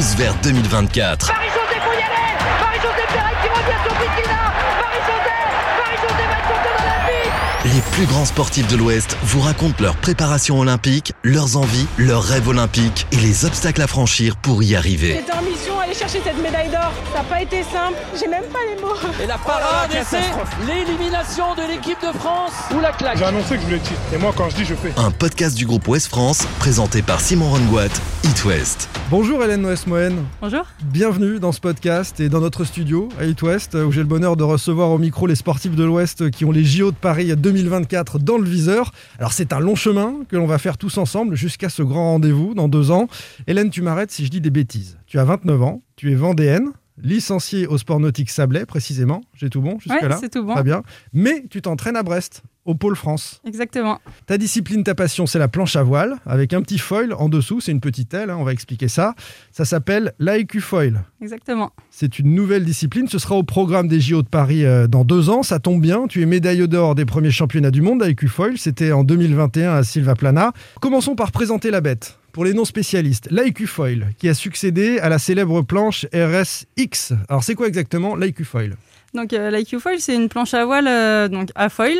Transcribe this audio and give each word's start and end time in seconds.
tous 0.00 0.16
vers 0.16 0.34
2024. 0.42 1.28
Marie-Josée, 1.28 1.80
faut 1.84 1.92
y 1.92 1.96
aller 1.96 2.32
Marie-Josée 2.58 3.06
Pérez 3.12 3.34
qui 3.42 3.48
revient 3.48 3.80
sur 3.84 3.92
Bikina 3.98 4.52
Marie-Josée 4.80 5.40
Marie-Josée 5.78 6.26
va 6.26 6.38
être 6.38 6.48
championne 6.48 6.86
olympique 6.86 7.74
Les 7.74 7.80
plus 7.92 8.06
grands 8.06 8.24
sportifs 8.24 8.66
de 8.68 8.76
l'Ouest 8.76 9.18
vous 9.22 9.40
racontent 9.40 9.82
leur 9.82 9.96
préparation 9.96 10.58
olympique, 10.58 11.12
leurs 11.22 11.58
envies, 11.58 11.86
leurs 11.98 12.22
rêves 12.22 12.48
olympiques 12.48 13.06
et 13.12 13.16
les 13.16 13.44
obstacles 13.44 13.82
à 13.82 13.86
franchir 13.86 14.36
pour 14.36 14.62
y 14.62 14.74
arriver. 14.74 15.20
J'étais 15.20 15.36
en 15.36 15.42
mission 15.42 15.78
aller 15.90 15.98
chercher 15.98 16.20
cette 16.24 16.40
médaille 16.42 16.68
d'or. 16.70 16.92
Ça 17.12 17.18
n'a 17.18 17.24
pas 17.24 17.42
été 17.42 17.62
simple. 17.62 17.98
J'ai 18.18 18.28
même 18.28 18.44
pas 18.44 18.58
les 18.68 18.80
mots. 18.80 18.94
Et 19.22 19.26
la 19.26 19.38
parade, 19.38 19.90
et 19.92 20.04
c'est 20.08 20.18
l'élimination 20.66 21.54
de 21.54 21.62
l'équipe 21.62 21.98
de 22.00 22.16
France 22.16 22.52
ou 22.74 22.80
la 22.80 22.92
claque. 22.92 23.18
J'ai 23.18 23.24
annoncé 23.24 23.56
que 23.56 23.60
je 23.60 23.64
voulais 23.64 23.76
le 23.76 23.82
titre. 23.82 24.00
Et 24.14 24.18
moi, 24.18 24.32
quand 24.36 24.48
je 24.50 24.56
dis, 24.56 24.64
je 24.64 24.74
fais. 24.74 24.92
Un 24.96 25.10
podcast 25.10 25.56
du 25.56 25.66
groupe 25.66 25.86
Ouest 25.88 26.08
France 26.08 26.46
présenté 26.58 27.02
par 27.02 27.20
Simon 27.20 27.50
Rongoat, 27.50 27.88
It 28.24 28.44
West. 28.44 28.88
Bonjour 29.10 29.42
Hélène 29.42 29.62
Noës-Mohen. 29.62 30.12
Bonjour. 30.40 30.66
Bienvenue 30.84 31.40
dans 31.40 31.52
ce 31.52 31.60
podcast 31.60 32.20
et 32.20 32.28
dans 32.28 32.40
notre 32.40 32.64
studio 32.64 33.08
à 33.18 33.24
It 33.24 33.40
West 33.42 33.74
où 33.74 33.90
j'ai 33.90 34.00
le 34.00 34.06
bonheur 34.06 34.36
de 34.36 34.44
recevoir 34.44 34.90
au 34.90 34.98
micro 34.98 35.26
les 35.26 35.34
sportifs 35.34 35.74
de 35.74 35.84
l'Ouest 35.84 36.30
qui 36.30 36.44
ont 36.44 36.50
les 36.50 36.64
JO 36.64 36.90
de 36.90 36.96
Paris 36.96 37.34
2024 37.34 38.18
dans 38.18 38.36
le 38.36 38.44
viseur. 38.44 38.92
Alors 39.18 39.32
c'est 39.32 39.52
un 39.52 39.60
long 39.60 39.74
chemin 39.74 40.14
que 40.28 40.36
l'on 40.36 40.46
va 40.46 40.58
faire 40.58 40.76
tous 40.76 40.98
ensemble 40.98 41.34
jusqu'à 41.34 41.68
ce 41.70 41.82
grand 41.82 42.12
rendez-vous 42.12 42.54
dans 42.54 42.68
deux 42.68 42.90
ans. 42.90 43.08
Hélène, 43.46 43.70
tu 43.70 43.80
m'arrêtes 43.82 44.10
si 44.10 44.26
je 44.26 44.30
dis 44.30 44.40
des 44.40 44.50
bêtises. 44.50 44.98
Tu 45.06 45.18
as 45.18 45.24
29 45.24 45.62
ans, 45.62 45.82
tu 45.96 46.12
es 46.12 46.14
vendéenne, 46.14 46.72
licenciée 47.02 47.66
au 47.66 47.78
sport 47.78 48.00
nautique 48.00 48.30
Sablé 48.30 48.66
précisément. 48.66 49.22
J'ai 49.34 49.48
tout 49.48 49.62
bon 49.62 49.78
jusque-là 49.80 50.08
Ouais, 50.08 50.16
c'est 50.20 50.30
tout 50.30 50.44
bon. 50.44 50.54
Très 50.54 50.64
bien. 50.64 50.82
Mais 51.14 51.44
tu 51.50 51.62
t'entraînes 51.62 51.96
à 51.96 52.02
Brest, 52.02 52.42
au 52.66 52.74
pôle 52.74 52.96
France. 52.96 53.40
Exactement. 53.46 54.00
Ta 54.26 54.38
discipline, 54.38 54.84
ta 54.84 54.94
passion, 54.94 55.26
c'est 55.26 55.38
la 55.38 55.48
planche 55.48 55.76
à 55.76 55.82
voile, 55.82 56.16
avec 56.26 56.52
un 56.52 56.62
petit 56.62 56.78
foil 56.78 57.12
en 57.14 57.28
dessous, 57.28 57.60
c'est 57.60 57.72
une 57.72 57.80
petite 57.80 58.12
aile, 58.12 58.30
hein, 58.30 58.36
on 58.38 58.44
va 58.44 58.52
expliquer 58.52 58.88
ça. 58.88 59.14
Ça 59.50 59.64
s'appelle 59.64 60.12
l'AEQ 60.18 60.60
foil. 60.60 61.02
Exactement. 61.22 61.72
C'est 61.90 62.18
une 62.18 62.34
nouvelle 62.34 62.64
discipline, 62.64 63.08
ce 63.08 63.18
sera 63.18 63.34
au 63.34 63.42
programme 63.42 63.88
des 63.88 64.00
JO 64.00 64.22
de 64.22 64.28
Paris 64.28 64.64
euh, 64.64 64.86
dans 64.86 65.04
deux 65.04 65.30
ans, 65.30 65.42
ça 65.42 65.58
tombe 65.58 65.80
bien, 65.80 66.06
tu 66.06 66.22
es 66.22 66.26
médaille 66.26 66.66
d'or 66.68 66.94
des 66.94 67.06
premiers 67.06 67.30
championnats 67.30 67.70
du 67.70 67.82
monde 67.82 68.02
AEQ 68.02 68.28
foil, 68.28 68.58
c'était 68.58 68.92
en 68.92 69.04
2021 69.04 69.74
à 69.74 69.82
Silva 69.82 70.14
Plana. 70.14 70.52
Commençons 70.80 71.14
par 71.14 71.32
présenter 71.32 71.70
la 71.70 71.80
bête. 71.80 72.18
Pour 72.32 72.44
les 72.44 72.54
non 72.54 72.64
spécialistes, 72.64 73.26
l'AEQ 73.30 73.66
foil, 73.66 74.06
qui 74.18 74.28
a 74.28 74.34
succédé 74.34 75.00
à 75.00 75.08
la 75.08 75.18
célèbre 75.18 75.62
planche 75.62 76.06
RSX. 76.14 77.14
Alors 77.28 77.42
c'est 77.42 77.56
quoi 77.56 77.66
exactement 77.66 78.14
l'AEQ 78.14 78.44
foil? 78.44 78.76
Donc 79.14 79.32
euh, 79.32 79.50
l'IQ 79.50 79.80
foil, 79.80 79.96
c'est 79.98 80.14
une 80.14 80.28
planche 80.28 80.54
à 80.54 80.64
voile 80.64 80.86
euh, 80.86 81.28
donc 81.28 81.50
à 81.54 81.68
foil. 81.68 81.98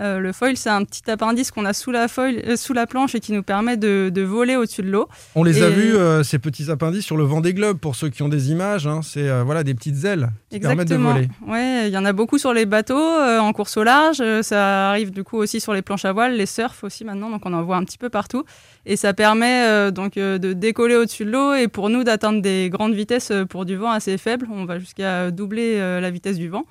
Euh, 0.00 0.18
le 0.18 0.32
foil, 0.32 0.56
c'est 0.56 0.70
un 0.70 0.84
petit 0.84 1.08
appendice 1.10 1.50
qu'on 1.50 1.64
a 1.64 1.72
sous 1.72 1.90
la, 1.92 2.08
foil, 2.08 2.42
euh, 2.46 2.56
sous 2.56 2.72
la 2.72 2.86
planche 2.86 3.14
et 3.14 3.20
qui 3.20 3.32
nous 3.32 3.42
permet 3.42 3.76
de, 3.76 4.10
de 4.12 4.22
voler 4.22 4.56
au-dessus 4.56 4.82
de 4.82 4.90
l'eau. 4.90 5.06
On 5.34 5.44
les 5.44 5.62
a 5.62 5.68
vus, 5.68 5.94
euh, 5.94 6.22
ces 6.22 6.38
petits 6.38 6.70
appendices, 6.70 7.04
sur 7.04 7.16
le 7.16 7.24
vent 7.24 7.40
des 7.40 7.52
globes, 7.54 7.78
pour 7.78 7.94
ceux 7.94 8.08
qui 8.08 8.22
ont 8.22 8.28
des 8.28 8.50
images. 8.50 8.86
hein. 8.86 9.00
c'est 9.02 9.28
voilà, 9.42 9.62
des 9.62 9.74
petites 9.74 10.04
ailes 10.04 10.30
qui 10.50 10.58
permettent 10.60 10.88
de 10.88 10.94
Exactement. 10.94 11.12
voler. 11.12 11.28
Ouais, 11.46 11.88
il 11.88 11.92
y 11.92 11.98
en 11.98 12.04
a 12.04 12.12
beaucoup 12.12 12.38
sur 12.38 12.52
les 12.54 12.66
bateaux, 12.66 12.96
en 12.98 13.52
course 13.52 13.76
au 13.76 13.84
large. 13.84 14.22
ça 14.42 14.88
arrive 14.88 15.10
du 15.10 15.24
coup 15.24 15.36
aussi 15.36 15.60
sur 15.60 15.74
les 15.74 15.82
planches 15.82 16.04
à 16.06 16.12
voile, 16.12 16.36
les 16.36 16.46
surfs 16.46 16.82
aussi 16.84 17.04
maintenant, 17.04 17.30
donc 17.30 17.42
on 17.44 17.52
en 17.52 17.62
voit 17.62 17.76
un 17.76 17.84
petit 17.84 17.98
peu 17.98 18.08
partout. 18.08 18.44
Et 18.86 18.96
ça 18.96 19.12
permet 19.12 19.92
donc 19.92 20.14
de 20.14 20.52
décoller 20.52 20.96
au-dessus 20.96 21.24
de 21.26 21.30
l'eau 21.30 21.54
et 21.54 21.68
pour 21.68 21.90
nous 21.90 22.02
d'atteindre 22.02 22.40
des 22.40 22.70
grandes 22.70 22.94
vitesses 22.94 23.30
pour 23.48 23.64
du 23.66 23.76
vent 23.76 23.90
assez 23.90 24.16
faible. 24.18 24.48
On 24.50 24.64
va 24.64 24.78
jusqu'à 24.78 25.30
doubler 25.30 25.78
la 25.78 26.10
vitesse 26.10 26.38
du 26.38 26.48
vent. 26.48 26.64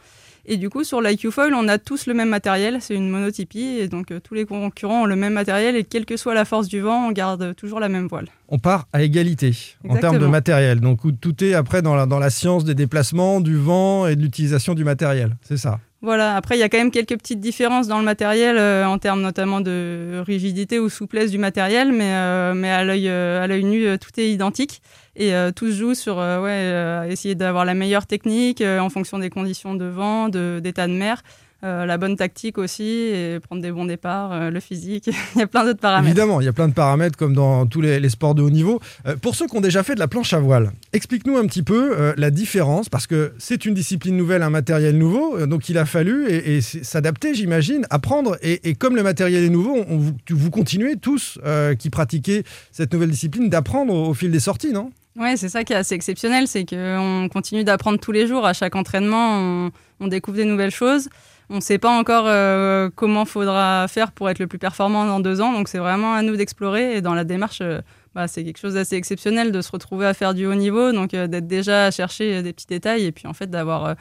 Et 0.45 0.57
du 0.57 0.69
coup, 0.69 0.83
sur 0.83 1.01
l'IQ 1.01 1.31
Foil, 1.31 1.53
on 1.53 1.67
a 1.67 1.77
tous 1.77 2.07
le 2.07 2.13
même 2.13 2.29
matériel. 2.29 2.77
C'est 2.81 2.95
une 2.95 3.09
monotypie. 3.09 3.77
Et 3.79 3.87
donc, 3.87 4.11
euh, 4.11 4.19
tous 4.19 4.33
les 4.33 4.45
concurrents 4.45 5.03
ont 5.03 5.05
le 5.05 5.15
même 5.15 5.33
matériel. 5.33 5.75
Et 5.75 5.83
quelle 5.83 6.05
que 6.05 6.17
soit 6.17 6.33
la 6.33 6.45
force 6.45 6.67
du 6.67 6.81
vent, 6.81 7.07
on 7.07 7.11
garde 7.11 7.55
toujours 7.55 7.79
la 7.79 7.89
même 7.89 8.07
voile. 8.07 8.27
On 8.47 8.59
part 8.59 8.87
à 8.91 9.01
égalité 9.01 9.55
en 9.87 9.95
termes 9.97 10.19
de 10.19 10.25
matériel. 10.25 10.79
Donc 10.79 10.99
tout 11.21 11.43
est 11.43 11.53
après 11.53 11.81
dans 11.81 11.95
la, 11.95 12.05
dans 12.05 12.19
la 12.19 12.29
science 12.29 12.65
des 12.65 12.75
déplacements, 12.75 13.39
du 13.39 13.55
vent 13.55 14.07
et 14.07 14.15
de 14.15 14.21
l'utilisation 14.21 14.73
du 14.73 14.83
matériel. 14.83 15.37
C'est 15.43 15.57
ça. 15.57 15.79
Voilà, 16.03 16.35
après, 16.35 16.57
il 16.57 16.59
y 16.59 16.63
a 16.63 16.69
quand 16.69 16.79
même 16.79 16.89
quelques 16.89 17.15
petites 17.15 17.39
différences 17.39 17.87
dans 17.87 17.99
le 17.99 18.03
matériel, 18.03 18.57
euh, 18.57 18.87
en 18.87 18.97
termes 18.97 19.21
notamment 19.21 19.61
de 19.61 20.19
rigidité 20.25 20.79
ou 20.79 20.89
souplesse 20.89 21.29
du 21.29 21.37
matériel, 21.37 21.91
mais, 21.91 22.11
euh, 22.15 22.55
mais 22.55 22.71
à 22.71 22.83
l'œil 22.83 23.07
euh, 23.07 23.43
à 23.43 23.45
l'œil 23.45 23.63
nu, 23.63 23.85
euh, 23.85 23.97
tout 23.97 24.09
est 24.19 24.31
identique. 24.31 24.81
Et 25.15 25.35
euh, 25.35 25.51
tout 25.51 25.67
se 25.67 25.73
joue 25.73 25.93
sur 25.93 26.17
euh, 26.19 26.41
ouais, 26.41 27.11
essayer 27.13 27.35
d'avoir 27.35 27.65
la 27.65 27.75
meilleure 27.75 28.07
technique 28.07 28.61
en 28.61 28.89
fonction 28.89 29.19
des 29.19 29.29
conditions 29.29 29.75
de 29.75 29.85
vent, 29.85 30.27
de- 30.29 30.59
d'état 30.63 30.87
de, 30.87 30.93
mer, 30.93 31.21
euh, 31.63 31.85
la 31.85 31.97
bonne 31.97 32.15
tactique 32.15 32.57
aussi, 32.57 32.83
et 32.83 33.39
prendre 33.39 33.61
des 33.61 33.71
bons 33.71 33.85
départs, 33.85 34.31
euh, 34.31 34.49
le 34.49 34.59
physique. 34.59 35.09
il 35.35 35.39
y 35.39 35.41
a 35.43 35.47
plein 35.47 35.63
d'autres 35.63 35.79
paramètres. 35.79 36.07
Évidemment, 36.07 36.41
il 36.41 36.45
y 36.45 36.47
a 36.47 36.53
plein 36.53 36.67
de 36.67 36.73
paramètres 36.73 37.15
comme 37.17 37.35
dans 37.35 37.67
tous 37.67 37.81
les, 37.81 37.99
les 37.99 38.09
sports 38.09 38.33
de 38.33 38.41
haut 38.41 38.49
niveau. 38.49 38.79
Euh, 39.05 39.15
pour 39.15 39.35
ceux 39.35 39.45
qui 39.45 39.55
ont 39.57 39.61
déjà 39.61 39.83
fait 39.83 39.93
de 39.93 39.99
la 39.99 40.07
planche 40.07 40.33
à 40.33 40.39
voile, 40.39 40.71
explique-nous 40.91 41.37
un 41.37 41.45
petit 41.45 41.61
peu 41.61 42.13
la 42.17 42.31
différence, 42.31 42.89
parce 42.89 43.05
que 43.05 43.33
c'est 43.37 43.65
une 43.65 43.73
discipline 43.73 44.17
nouvelle, 44.17 44.41
un 44.41 44.49
matériel 44.49 44.97
nouveau, 44.97 45.45
donc 45.45 45.69
il 45.69 45.77
a 45.77 45.85
fallu 45.85 46.29
et, 46.29 46.61
s'adapter, 46.61 47.35
j'imagine, 47.35 47.85
apprendre. 47.89 48.37
Et, 48.41 48.69
et 48.69 48.75
comme 48.75 48.95
le 48.95 49.03
matériel 49.03 49.43
est 49.43 49.49
nouveau, 49.49 49.85
on, 49.87 49.97
vous, 50.29 50.49
continuez 50.49 50.95
tous 50.95 51.39
qui 51.77 51.89
pratiquez 51.89 52.43
cette 52.71 52.93
nouvelle 52.93 53.11
discipline 53.11 53.49
d'apprendre 53.49 53.93
au, 53.93 54.09
au 54.09 54.13
fil 54.13 54.31
des 54.31 54.39
sorties, 54.39 54.71
non? 54.71 54.91
Ouais, 55.17 55.35
c'est 55.35 55.49
ça 55.49 55.63
qui 55.63 55.73
est 55.73 55.75
assez 55.75 55.93
exceptionnel, 55.93 56.47
c'est 56.47 56.65
qu'on 56.65 57.27
continue 57.31 57.63
d'apprendre 57.63 57.99
tous 57.99 58.13
les 58.13 58.27
jours. 58.27 58.45
À 58.45 58.53
chaque 58.53 58.75
entraînement, 58.75 59.37
on, 59.39 59.71
on 59.99 60.07
découvre 60.07 60.37
des 60.37 60.45
nouvelles 60.45 60.71
choses. 60.71 61.09
On 61.51 61.55
ne 61.55 61.61
sait 61.61 61.79
pas 61.79 61.89
encore 61.89 62.27
euh, 62.27 62.89
comment 62.95 63.25
faudra 63.25 63.85
faire 63.89 64.13
pour 64.13 64.29
être 64.29 64.39
le 64.39 64.47
plus 64.47 64.57
performant 64.57 65.05
dans 65.05 65.19
deux 65.19 65.41
ans, 65.41 65.51
donc 65.51 65.67
c'est 65.67 65.79
vraiment 65.79 66.13
à 66.13 66.21
nous 66.21 66.37
d'explorer. 66.37 66.95
Et 66.95 67.01
dans 67.01 67.13
la 67.13 67.25
démarche, 67.25 67.59
euh, 67.61 67.81
bah, 68.15 68.29
c'est 68.29 68.45
quelque 68.45 68.57
chose 68.57 68.75
d'assez 68.75 68.95
exceptionnel 68.95 69.51
de 69.51 69.59
se 69.59 69.69
retrouver 69.69 70.05
à 70.05 70.13
faire 70.13 70.33
du 70.33 70.45
haut 70.45 70.55
niveau, 70.55 70.93
donc 70.93 71.13
euh, 71.13 71.27
d'être 71.27 71.47
déjà 71.47 71.87
à 71.87 71.91
chercher 71.91 72.41
des 72.41 72.53
petits 72.53 72.67
détails 72.67 73.03
et 73.03 73.11
puis 73.11 73.27
en 73.27 73.33
fait 73.33 73.49
d'avoir 73.49 73.95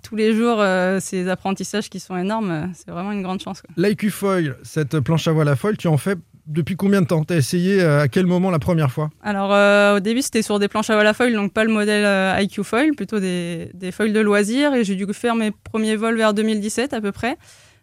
tous 0.00 0.16
les 0.16 0.34
jours 0.34 0.60
ces 1.00 1.28
apprentissages 1.28 1.88
qui 1.88 2.00
sont 2.00 2.16
énormes. 2.16 2.72
C'est 2.74 2.90
vraiment 2.90 3.12
une 3.12 3.22
grande 3.22 3.40
chance. 3.40 3.62
L'IQ 3.76 4.10
foil, 4.10 4.56
cette 4.64 4.98
planche 4.98 5.28
à 5.28 5.32
voile 5.32 5.48
à 5.48 5.54
foil, 5.54 5.76
tu 5.76 5.86
en 5.86 5.98
fais 5.98 6.16
depuis 6.46 6.76
combien 6.76 7.02
de 7.02 7.06
temps 7.06 7.24
Tu 7.24 7.34
as 7.34 7.36
essayé 7.36 7.80
euh, 7.80 8.02
à 8.02 8.08
quel 8.08 8.26
moment 8.26 8.50
la 8.50 8.58
première 8.58 8.90
fois 8.90 9.10
Alors 9.22 9.52
euh, 9.52 9.96
au 9.96 10.00
début 10.00 10.22
c'était 10.22 10.42
sur 10.42 10.58
des 10.58 10.68
planches 10.68 10.90
à 10.90 10.94
voile 10.94 11.06
à 11.06 11.14
foil, 11.14 11.32
donc 11.32 11.52
pas 11.52 11.64
le 11.64 11.72
modèle 11.72 12.04
euh, 12.04 12.40
IQ 12.40 12.62
foil, 12.64 12.92
plutôt 12.96 13.20
des, 13.20 13.70
des 13.74 13.92
foils 13.92 14.12
de 14.12 14.20
loisirs 14.20 14.74
et 14.74 14.84
j'ai 14.84 14.94
dû 14.94 15.06
faire 15.12 15.34
mes 15.34 15.50
premiers 15.50 15.96
vols 15.96 16.16
vers 16.16 16.34
2017 16.34 16.92
à 16.92 17.00
peu 17.00 17.12
près. 17.12 17.36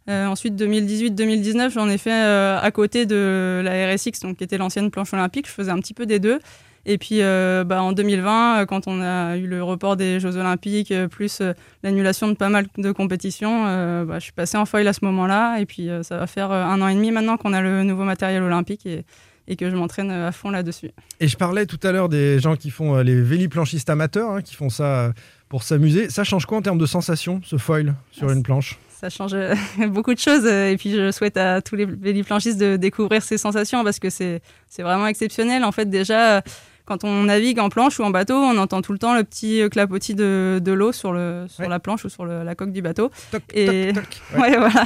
Ensuite 0.09 0.61
2018-2019 0.61 1.71
j'en 1.71 1.87
ai 1.87 1.97
fait 1.97 2.11
à 2.11 2.71
côté 2.71 3.05
de 3.05 3.61
la 3.63 3.93
RSX, 3.93 4.19
donc 4.21 4.37
qui 4.37 4.43
était 4.43 4.57
l'ancienne 4.57 4.91
planche 4.91 5.13
olympique, 5.13 5.47
je 5.47 5.53
faisais 5.53 5.71
un 5.71 5.79
petit 5.79 5.93
peu 5.93 6.05
des 6.05 6.19
deux. 6.19 6.39
Et 6.85 6.97
puis 6.97 7.21
euh, 7.21 7.63
bah, 7.63 7.81
en 7.81 7.93
2020, 7.93 8.61
euh, 8.61 8.65
quand 8.65 8.87
on 8.87 9.01
a 9.01 9.37
eu 9.37 9.47
le 9.47 9.63
report 9.63 9.95
des 9.95 10.19
Jeux 10.19 10.35
Olympiques, 10.35 10.91
euh, 10.91 11.07
plus 11.07 11.41
l'annulation 11.81 12.27
de 12.27 12.33
pas 12.33 12.49
mal 12.49 12.67
de 12.77 12.91
compétitions, 12.91 13.63
bah, 14.05 14.19
je 14.19 14.23
suis 14.23 14.31
passée 14.33 14.57
en 14.57 14.65
foil 14.65 14.87
à 14.87 14.93
ce 14.93 15.03
moment-là. 15.05 15.59
Et 15.59 15.65
puis 15.65 15.89
ça 16.01 16.17
va 16.17 16.27
faire 16.27 16.51
un 16.51 16.81
an 16.81 16.87
et 16.87 16.95
demi 16.95 17.11
maintenant 17.11 17.37
qu'on 17.37 17.53
a 17.53 17.61
le 17.61 17.83
nouveau 17.83 18.03
matériel 18.03 18.43
olympique 18.43 18.85
et, 18.85 19.05
et 19.47 19.55
que 19.55 19.69
je 19.69 19.75
m'entraîne 19.75 20.11
à 20.11 20.31
fond 20.31 20.49
là-dessus. 20.49 20.91
Et 21.19 21.27
je 21.27 21.37
parlais 21.37 21.65
tout 21.65 21.79
à 21.83 21.91
l'heure 21.91 22.09
des 22.09 22.39
gens 22.39 22.55
qui 22.55 22.69
font 22.69 22.97
les 22.97 23.21
véliplanchistes 23.21 23.89
amateurs, 23.89 24.31
hein, 24.31 24.41
qui 24.41 24.55
font 24.55 24.69
ça 24.69 25.13
pour 25.49 25.63
s'amuser. 25.63 26.09
Ça 26.09 26.23
change 26.23 26.45
quoi 26.45 26.57
en 26.57 26.61
termes 26.61 26.77
de 26.77 26.85
sensation, 26.85 27.41
ce 27.43 27.57
foil 27.57 27.95
sur 28.11 28.29
Ah, 28.29 28.33
une 28.33 28.43
planche? 28.43 28.77
Ça 28.89 29.09
change 29.09 29.35
beaucoup 29.89 30.13
de 30.13 30.19
choses. 30.19 30.45
Et 30.45 30.75
puis, 30.77 30.91
je 30.93 31.11
souhaite 31.11 31.37
à 31.37 31.61
tous 31.61 31.75
les 31.75 31.85
véliplanchistes 31.85 32.59
de 32.59 32.77
découvrir 32.77 33.21
ces 33.21 33.37
sensations 33.37 33.83
parce 33.83 33.99
que 33.99 34.09
c'est 34.09 34.41
c'est 34.69 34.81
vraiment 34.81 35.07
exceptionnel. 35.07 35.63
En 35.63 35.71
fait, 35.71 35.89
déjà, 35.89 36.41
quand 36.85 37.03
on 37.05 37.23
navigue 37.23 37.59
en 37.59 37.69
planche 37.69 37.99
ou 37.99 38.03
en 38.03 38.09
bateau, 38.09 38.35
on 38.35 38.57
entend 38.57 38.81
tout 38.81 38.91
le 38.93 38.99
temps 38.99 39.13
le 39.15 39.23
petit 39.23 39.61
euh, 39.61 39.69
clapotis 39.69 40.15
de, 40.15 40.59
de 40.63 40.71
l'eau 40.73 40.91
sur, 40.91 41.13
le, 41.13 41.45
sur 41.47 41.61
Ouais. 41.61 41.69
la 41.69 41.79
planche 41.79 42.03
ou 42.05 42.09
sur 42.09 42.25
le- 42.25 42.43
la 42.43 42.55
coque 42.55 42.71
du 42.73 42.81
bateau. 42.81 43.09
Toc, 43.31 43.41
Et- 43.53 43.93
toc, 43.93 44.03
toc. 44.03 44.21
Ouais. 44.33 44.39
Ouais, 44.51 44.57
voilà. 44.57 44.83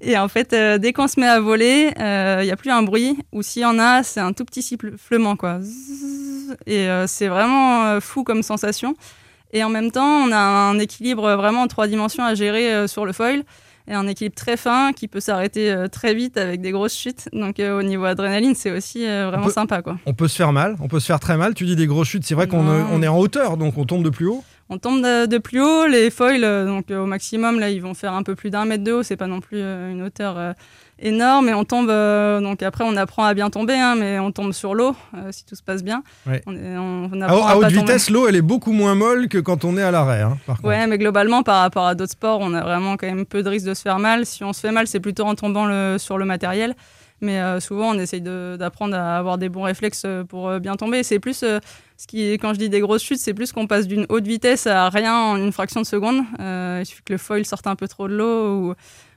Et 0.00 0.16
en 0.16 0.28
fait, 0.28 0.52
euh, 0.52 0.78
dès 0.78 0.92
qu'on 0.92 1.08
se 1.08 1.18
met 1.18 1.26
à 1.26 1.40
voler, 1.40 1.90
euh, 1.98 2.38
il 2.42 2.46
n'y 2.46 2.52
a 2.52 2.56
plus 2.56 2.70
un 2.70 2.82
bruit, 2.82 3.18
ou 3.32 3.42
s'il 3.42 3.62
y 3.62 3.64
en 3.64 3.78
a, 3.78 4.02
c'est 4.02 4.20
un 4.20 4.32
tout 4.32 4.44
petit 4.44 4.62
sifflement, 4.62 5.36
quoi. 5.36 5.58
Et 6.66 6.88
euh, 6.88 7.06
c'est 7.06 7.28
vraiment 7.28 7.84
euh, 7.86 8.00
fou 8.00 8.22
comme 8.24 8.42
sensation. 8.42 8.94
Et 9.52 9.62
en 9.64 9.68
même 9.68 9.90
temps, 9.90 10.06
on 10.26 10.32
a 10.32 10.38
un 10.38 10.78
équilibre 10.78 11.34
vraiment 11.34 11.62
en 11.62 11.66
trois 11.66 11.86
dimensions 11.86 12.24
à 12.24 12.34
gérer 12.34 12.72
euh, 12.72 12.86
sur 12.86 13.04
le 13.04 13.12
foil. 13.12 13.42
Et 13.88 13.94
un 13.94 14.06
équilibre 14.06 14.36
très 14.36 14.56
fin 14.56 14.92
qui 14.92 15.08
peut 15.08 15.18
s'arrêter 15.20 15.72
euh, 15.72 15.88
très 15.88 16.14
vite 16.14 16.36
avec 16.36 16.60
des 16.60 16.70
grosses 16.70 16.96
chutes. 16.96 17.28
Donc 17.32 17.58
euh, 17.58 17.78
au 17.78 17.82
niveau 17.82 18.04
adrénaline, 18.04 18.54
c'est 18.54 18.70
aussi 18.70 19.06
euh, 19.06 19.28
vraiment 19.28 19.46
peut- 19.46 19.52
sympa, 19.52 19.82
quoi. 19.82 19.98
On 20.06 20.14
peut 20.14 20.28
se 20.28 20.36
faire 20.36 20.52
mal, 20.52 20.76
on 20.80 20.88
peut 20.88 21.00
se 21.00 21.06
faire 21.06 21.18
très 21.20 21.36
mal. 21.36 21.54
Tu 21.54 21.64
dis 21.64 21.74
des 21.76 21.86
grosses 21.86 22.08
chutes, 22.08 22.24
c'est 22.24 22.34
vrai 22.36 22.46
qu'on 22.46 22.66
on 22.66 23.02
est 23.02 23.08
en 23.08 23.18
hauteur, 23.18 23.56
donc 23.56 23.76
on 23.78 23.84
tombe 23.84 24.04
de 24.04 24.10
plus 24.10 24.26
haut. 24.26 24.44
On 24.68 24.78
tombe 24.78 25.02
de, 25.02 25.26
de 25.26 25.38
plus 25.38 25.60
haut, 25.60 25.86
les 25.86 26.10
foils, 26.10 26.40
donc 26.66 26.90
au 26.90 27.04
maximum, 27.04 27.60
là, 27.60 27.68
ils 27.68 27.82
vont 27.82 27.92
faire 27.92 28.14
un 28.14 28.22
peu 28.22 28.34
plus 28.34 28.48
d'un 28.50 28.64
mètre 28.64 28.84
de 28.84 28.92
haut, 28.92 29.02
c'est 29.02 29.16
pas 29.16 29.26
non 29.26 29.40
plus 29.40 29.60
une 29.60 30.02
hauteur 30.02 30.54
énorme, 30.98 31.48
et 31.48 31.54
on 31.54 31.64
tombe, 31.64 31.90
euh, 31.90 32.40
donc 32.40 32.62
après, 32.62 32.84
on 32.86 32.96
apprend 32.96 33.24
à 33.24 33.34
bien 33.34 33.50
tomber, 33.50 33.74
hein, 33.74 33.94
mais 33.98 34.18
on 34.18 34.30
tombe 34.30 34.52
sur 34.52 34.74
l'eau, 34.74 34.94
euh, 35.16 35.28
si 35.32 35.44
tout 35.44 35.54
se 35.56 35.62
passe 35.62 35.82
bien. 35.82 36.02
Ouais. 36.26 36.42
On, 36.46 36.54
on- 36.54 37.10
on 37.12 37.20
À, 37.20 37.26
apprend 37.26 37.46
à 37.46 37.56
haute 37.56 37.66
vitesse, 37.72 38.08
l'eau, 38.10 38.28
elle 38.28 38.36
est 38.36 38.42
beaucoup 38.42 38.72
moins 38.72 38.94
molle 38.94 39.28
que 39.28 39.38
quand 39.38 39.64
on 39.64 39.76
est 39.76 39.82
à 39.82 39.90
l'arrêt. 39.90 40.22
hein. 40.22 40.38
Ouais, 40.62 40.86
mais 40.86 40.98
globalement, 40.98 41.42
par 41.42 41.60
rapport 41.60 41.86
à 41.86 41.94
d'autres 41.94 42.12
sports, 42.12 42.38
on 42.40 42.54
a 42.54 42.60
vraiment 42.62 42.96
quand 42.96 43.06
même 43.06 43.26
peu 43.26 43.42
de 43.42 43.48
risque 43.48 43.66
de 43.66 43.74
se 43.74 43.82
faire 43.82 43.98
mal. 43.98 44.26
Si 44.26 44.44
on 44.44 44.52
se 44.52 44.60
fait 44.60 44.72
mal, 44.72 44.86
c'est 44.86 45.00
plutôt 45.00 45.24
en 45.24 45.34
tombant 45.34 45.66
le- 45.66 45.96
sur 45.98 46.18
le 46.18 46.24
matériel. 46.24 46.74
Mais 47.20 47.40
euh, 47.40 47.60
souvent, 47.60 47.90
on 47.90 47.98
essaye 48.00 48.20
d'apprendre 48.20 48.96
à 48.96 49.16
avoir 49.16 49.38
des 49.38 49.48
bons 49.48 49.62
réflexes 49.62 50.04
pour 50.28 50.58
bien 50.58 50.74
tomber. 50.74 51.02
C'est 51.04 51.20
plus, 51.20 51.42
euh, 51.44 51.60
Ce 51.96 52.08
qui, 52.08 52.32
quand 52.32 52.52
je 52.52 52.58
dis 52.58 52.68
des 52.68 52.80
grosses 52.80 53.04
chutes, 53.04 53.20
c'est 53.20 53.32
plus 53.32 53.52
qu'on 53.52 53.68
passe 53.68 53.86
d'une 53.86 54.06
haute 54.08 54.26
vitesse 54.26 54.66
à 54.66 54.88
rien 54.88 55.14
en 55.16 55.36
une 55.36 55.52
fraction 55.52 55.80
de 55.80 55.86
seconde. 55.86 56.22
Euh, 56.40 56.78
il 56.82 56.86
suffit 56.86 57.02
que 57.04 57.12
le 57.12 57.18
foil 57.18 57.44
sorte 57.46 57.68
un 57.68 57.76
peu 57.76 57.86
trop 57.86 58.08
de 58.08 58.14
l'eau 58.14 58.56
ou, 58.70 58.74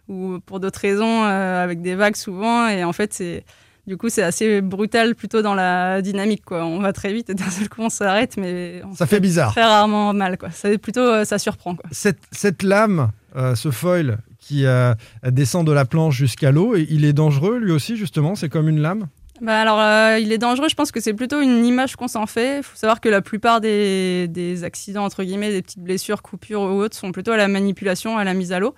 ou 0.08 0.40
pour 0.46 0.60
d'autres 0.60 0.80
raisons, 0.80 1.24
euh, 1.26 1.64
avec 1.64 1.82
des 1.82 1.96
vagues 1.96 2.16
souvent. 2.16 2.68
Et 2.68 2.84
en 2.84 2.94
fait, 2.94 3.14
c'est 3.14 3.44
du 3.88 3.98
coup, 3.98 4.10
c'est 4.10 4.24
assez 4.24 4.62
brutal 4.62 5.14
plutôt 5.14 5.44
dans 5.44 5.54
la 5.54 6.02
dynamique. 6.02 6.44
Quoi. 6.44 6.66
On 6.66 6.80
va 6.80 6.92
très 6.92 7.14
vite 7.14 7.30
et 7.30 7.36
d'un 7.36 7.50
seul 7.52 7.70
coup, 7.70 7.82
on 7.82 7.90
s'arrête, 7.90 8.36
mais 8.36 8.82
on 8.84 8.96
Ça 8.96 9.06
fait 9.06 9.20
bizarre. 9.20 9.52
très 9.52 9.64
rarement 9.64 10.12
mal. 10.14 10.38
Quoi. 10.40 10.50
Ça, 10.50 10.76
plutôt, 10.80 11.02
euh, 11.02 11.24
ça 11.24 11.38
surprend. 11.38 11.76
Quoi. 11.76 11.88
Cette, 11.92 12.18
cette 12.32 12.64
lame, 12.64 13.12
euh, 13.36 13.54
ce 13.54 13.70
foil 13.70 14.18
qui 14.40 14.66
euh, 14.66 14.94
descend 15.24 15.68
de 15.68 15.72
la 15.72 15.86
planche 15.86 16.16
jusqu'à 16.16 16.52
l'eau, 16.52 16.76
il 16.76 17.06
est 17.06 17.14
dangereux 17.14 17.58
lui 17.60 17.72
aussi, 17.72 17.96
justement? 17.96 18.34
C'est 18.36 18.50
comme 18.50 18.70
une 18.70 18.80
lame? 18.80 19.08
Bah 19.42 19.60
alors, 19.60 19.80
euh, 19.82 20.18
il 20.20 20.32
est 20.32 20.38
dangereux. 20.38 20.70
Je 20.70 20.76
pense 20.76 20.92
que 20.92 21.02
c'est 21.02 21.14
plutôt 21.14 21.42
une 21.42 21.66
image 21.66 21.96
qu'on 21.96 22.08
s'en 22.08 22.26
fait. 22.26 22.58
Il 22.60 22.64
faut 22.64 22.78
savoir 22.78 23.02
que 23.02 23.10
la 23.10 23.22
plupart 23.22 23.60
des, 23.62 24.28
des 24.30 24.64
accidents, 24.64 25.04
entre 25.04 25.24
guillemets, 25.24 25.52
des 25.52 25.62
petites 25.62 25.84
blessures, 25.84 26.22
coupures 26.22 26.62
ou 26.62 26.80
autres, 26.80 26.96
sont 26.96 27.12
plutôt 27.12 27.32
à 27.34 27.38
la 27.38 27.48
manipulation, 27.48 28.18
à 28.18 28.24
la 28.24 28.34
mise 28.34 28.52
à 28.52 28.60
l'eau. 28.60 28.74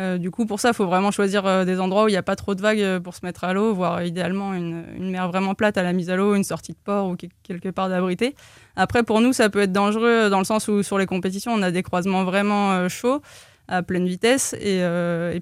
Euh, 0.00 0.16
du 0.16 0.30
coup, 0.30 0.46
pour 0.46 0.60
ça, 0.60 0.70
il 0.70 0.74
faut 0.74 0.86
vraiment 0.86 1.10
choisir 1.10 1.46
euh, 1.46 1.64
des 1.64 1.78
endroits 1.78 2.04
où 2.04 2.08
il 2.08 2.12
n'y 2.12 2.16
a 2.16 2.22
pas 2.22 2.36
trop 2.36 2.54
de 2.54 2.62
vagues 2.62 2.80
euh, 2.80 3.00
pour 3.00 3.14
se 3.14 3.20
mettre 3.22 3.44
à 3.44 3.52
l'eau, 3.52 3.74
voire 3.74 4.02
idéalement 4.02 4.54
une, 4.54 5.10
mer 5.10 5.28
vraiment 5.28 5.54
plate 5.54 5.76
à 5.76 5.82
la 5.82 5.92
mise 5.92 6.08
à 6.08 6.16
l'eau, 6.16 6.34
une 6.34 6.44
sortie 6.44 6.72
de 6.72 6.78
port 6.82 7.08
ou 7.08 7.16
que- 7.16 7.26
quelque 7.42 7.68
part 7.68 7.90
d'abrité. 7.90 8.34
Après, 8.76 9.02
pour 9.02 9.20
nous, 9.20 9.34
ça 9.34 9.50
peut 9.50 9.60
être 9.60 9.72
dangereux 9.72 10.30
dans 10.30 10.38
le 10.38 10.44
sens 10.44 10.68
où 10.68 10.82
sur 10.82 10.96
les 10.96 11.06
compétitions, 11.06 11.52
on 11.52 11.60
a 11.60 11.70
des 11.70 11.82
croisements 11.82 12.24
vraiment 12.24 12.88
chauds 12.88 13.20
à 13.68 13.82
pleine 13.82 14.06
vitesse 14.06 14.54
et, 14.54 14.82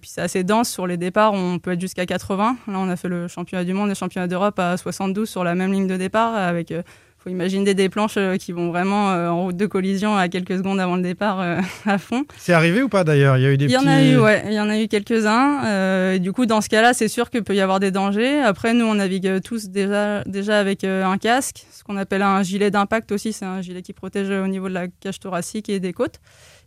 puis 0.00 0.10
c'est 0.10 0.20
assez 0.20 0.44
dense 0.44 0.68
sur 0.68 0.86
les 0.86 0.96
départs, 0.96 1.32
on 1.34 1.58
peut 1.58 1.72
être 1.72 1.80
jusqu'à 1.80 2.04
80. 2.04 2.56
Là, 2.66 2.74
on 2.78 2.88
a 2.88 2.96
fait 2.96 3.08
le 3.08 3.28
championnat 3.28 3.64
du 3.64 3.74
monde 3.74 3.88
et 3.88 3.90
le 3.90 3.94
championnat 3.94 4.26
d'Europe 4.26 4.58
à 4.58 4.76
72 4.76 5.28
sur 5.28 5.44
la 5.44 5.54
même 5.54 5.72
ligne 5.72 5.86
de 5.86 5.96
départ 5.96 6.34
avec 6.34 6.72
faut 7.22 7.30
imaginer 7.30 7.74
des 7.74 7.88
planches 7.88 8.14
euh, 8.16 8.36
qui 8.36 8.52
vont 8.52 8.68
vraiment 8.70 9.10
euh, 9.10 9.28
en 9.28 9.42
route 9.44 9.56
de 9.56 9.66
collision 9.66 10.16
à 10.16 10.28
quelques 10.28 10.56
secondes 10.56 10.78
avant 10.78 10.96
le 10.96 11.02
départ 11.02 11.40
euh, 11.40 11.60
à 11.86 11.98
fond. 11.98 12.24
C'est 12.36 12.52
arrivé 12.52 12.80
ou 12.82 12.88
pas 12.88 13.02
d'ailleurs? 13.04 13.36
Il 13.38 13.42
y 13.42 13.46
a 13.46 13.50
eu 13.52 13.56
des 13.56 13.64
Il 13.64 13.70
y 13.72 13.76
en 13.76 13.80
petits- 13.80 13.88
a 13.90 14.04
eu, 14.04 14.16
ouais, 14.18 14.44
il 14.46 14.52
y 14.52 14.60
en 14.60 14.68
a 14.70 14.78
eu 14.80 14.86
quelques-uns. 14.88 15.64
euh, 15.66 16.18
du 16.18 16.32
coup, 16.32 16.46
dans 16.46 16.60
ce 16.60 16.68
cas-là, 16.68 16.94
c'est 16.94 17.08
sûr 17.08 17.28
qu'il 17.30 17.42
peut 17.42 17.54
y 17.56 17.60
avoir 17.60 17.80
des 17.80 17.90
dangers. 17.90 18.38
Après, 18.40 18.72
nous, 18.72 18.84
on 18.86 18.94
navigue 18.94 19.40
tous 19.42 19.68
déjà, 19.68 20.22
déjà 20.24 20.58
avec 20.60 20.84
un 20.84 21.18
casque, 21.18 21.66
ce 21.72 21.82
qu'on 21.82 21.96
appelle 21.96 22.22
un 22.22 22.42
gilet 22.42 22.70
d'impact 22.70 23.10
aussi. 23.12 23.32
C'est 23.32 23.44
un 23.44 23.60
gilet 23.62 23.82
qui 23.82 23.92
protège 23.92 24.30
au 24.30 24.46
niveau 24.46 24.68
de 24.68 24.74
la 24.74 24.86
cage 24.88 25.18
thoracique 25.18 25.68
et 25.68 25.80
des 25.80 25.92
côtes. 25.92 26.20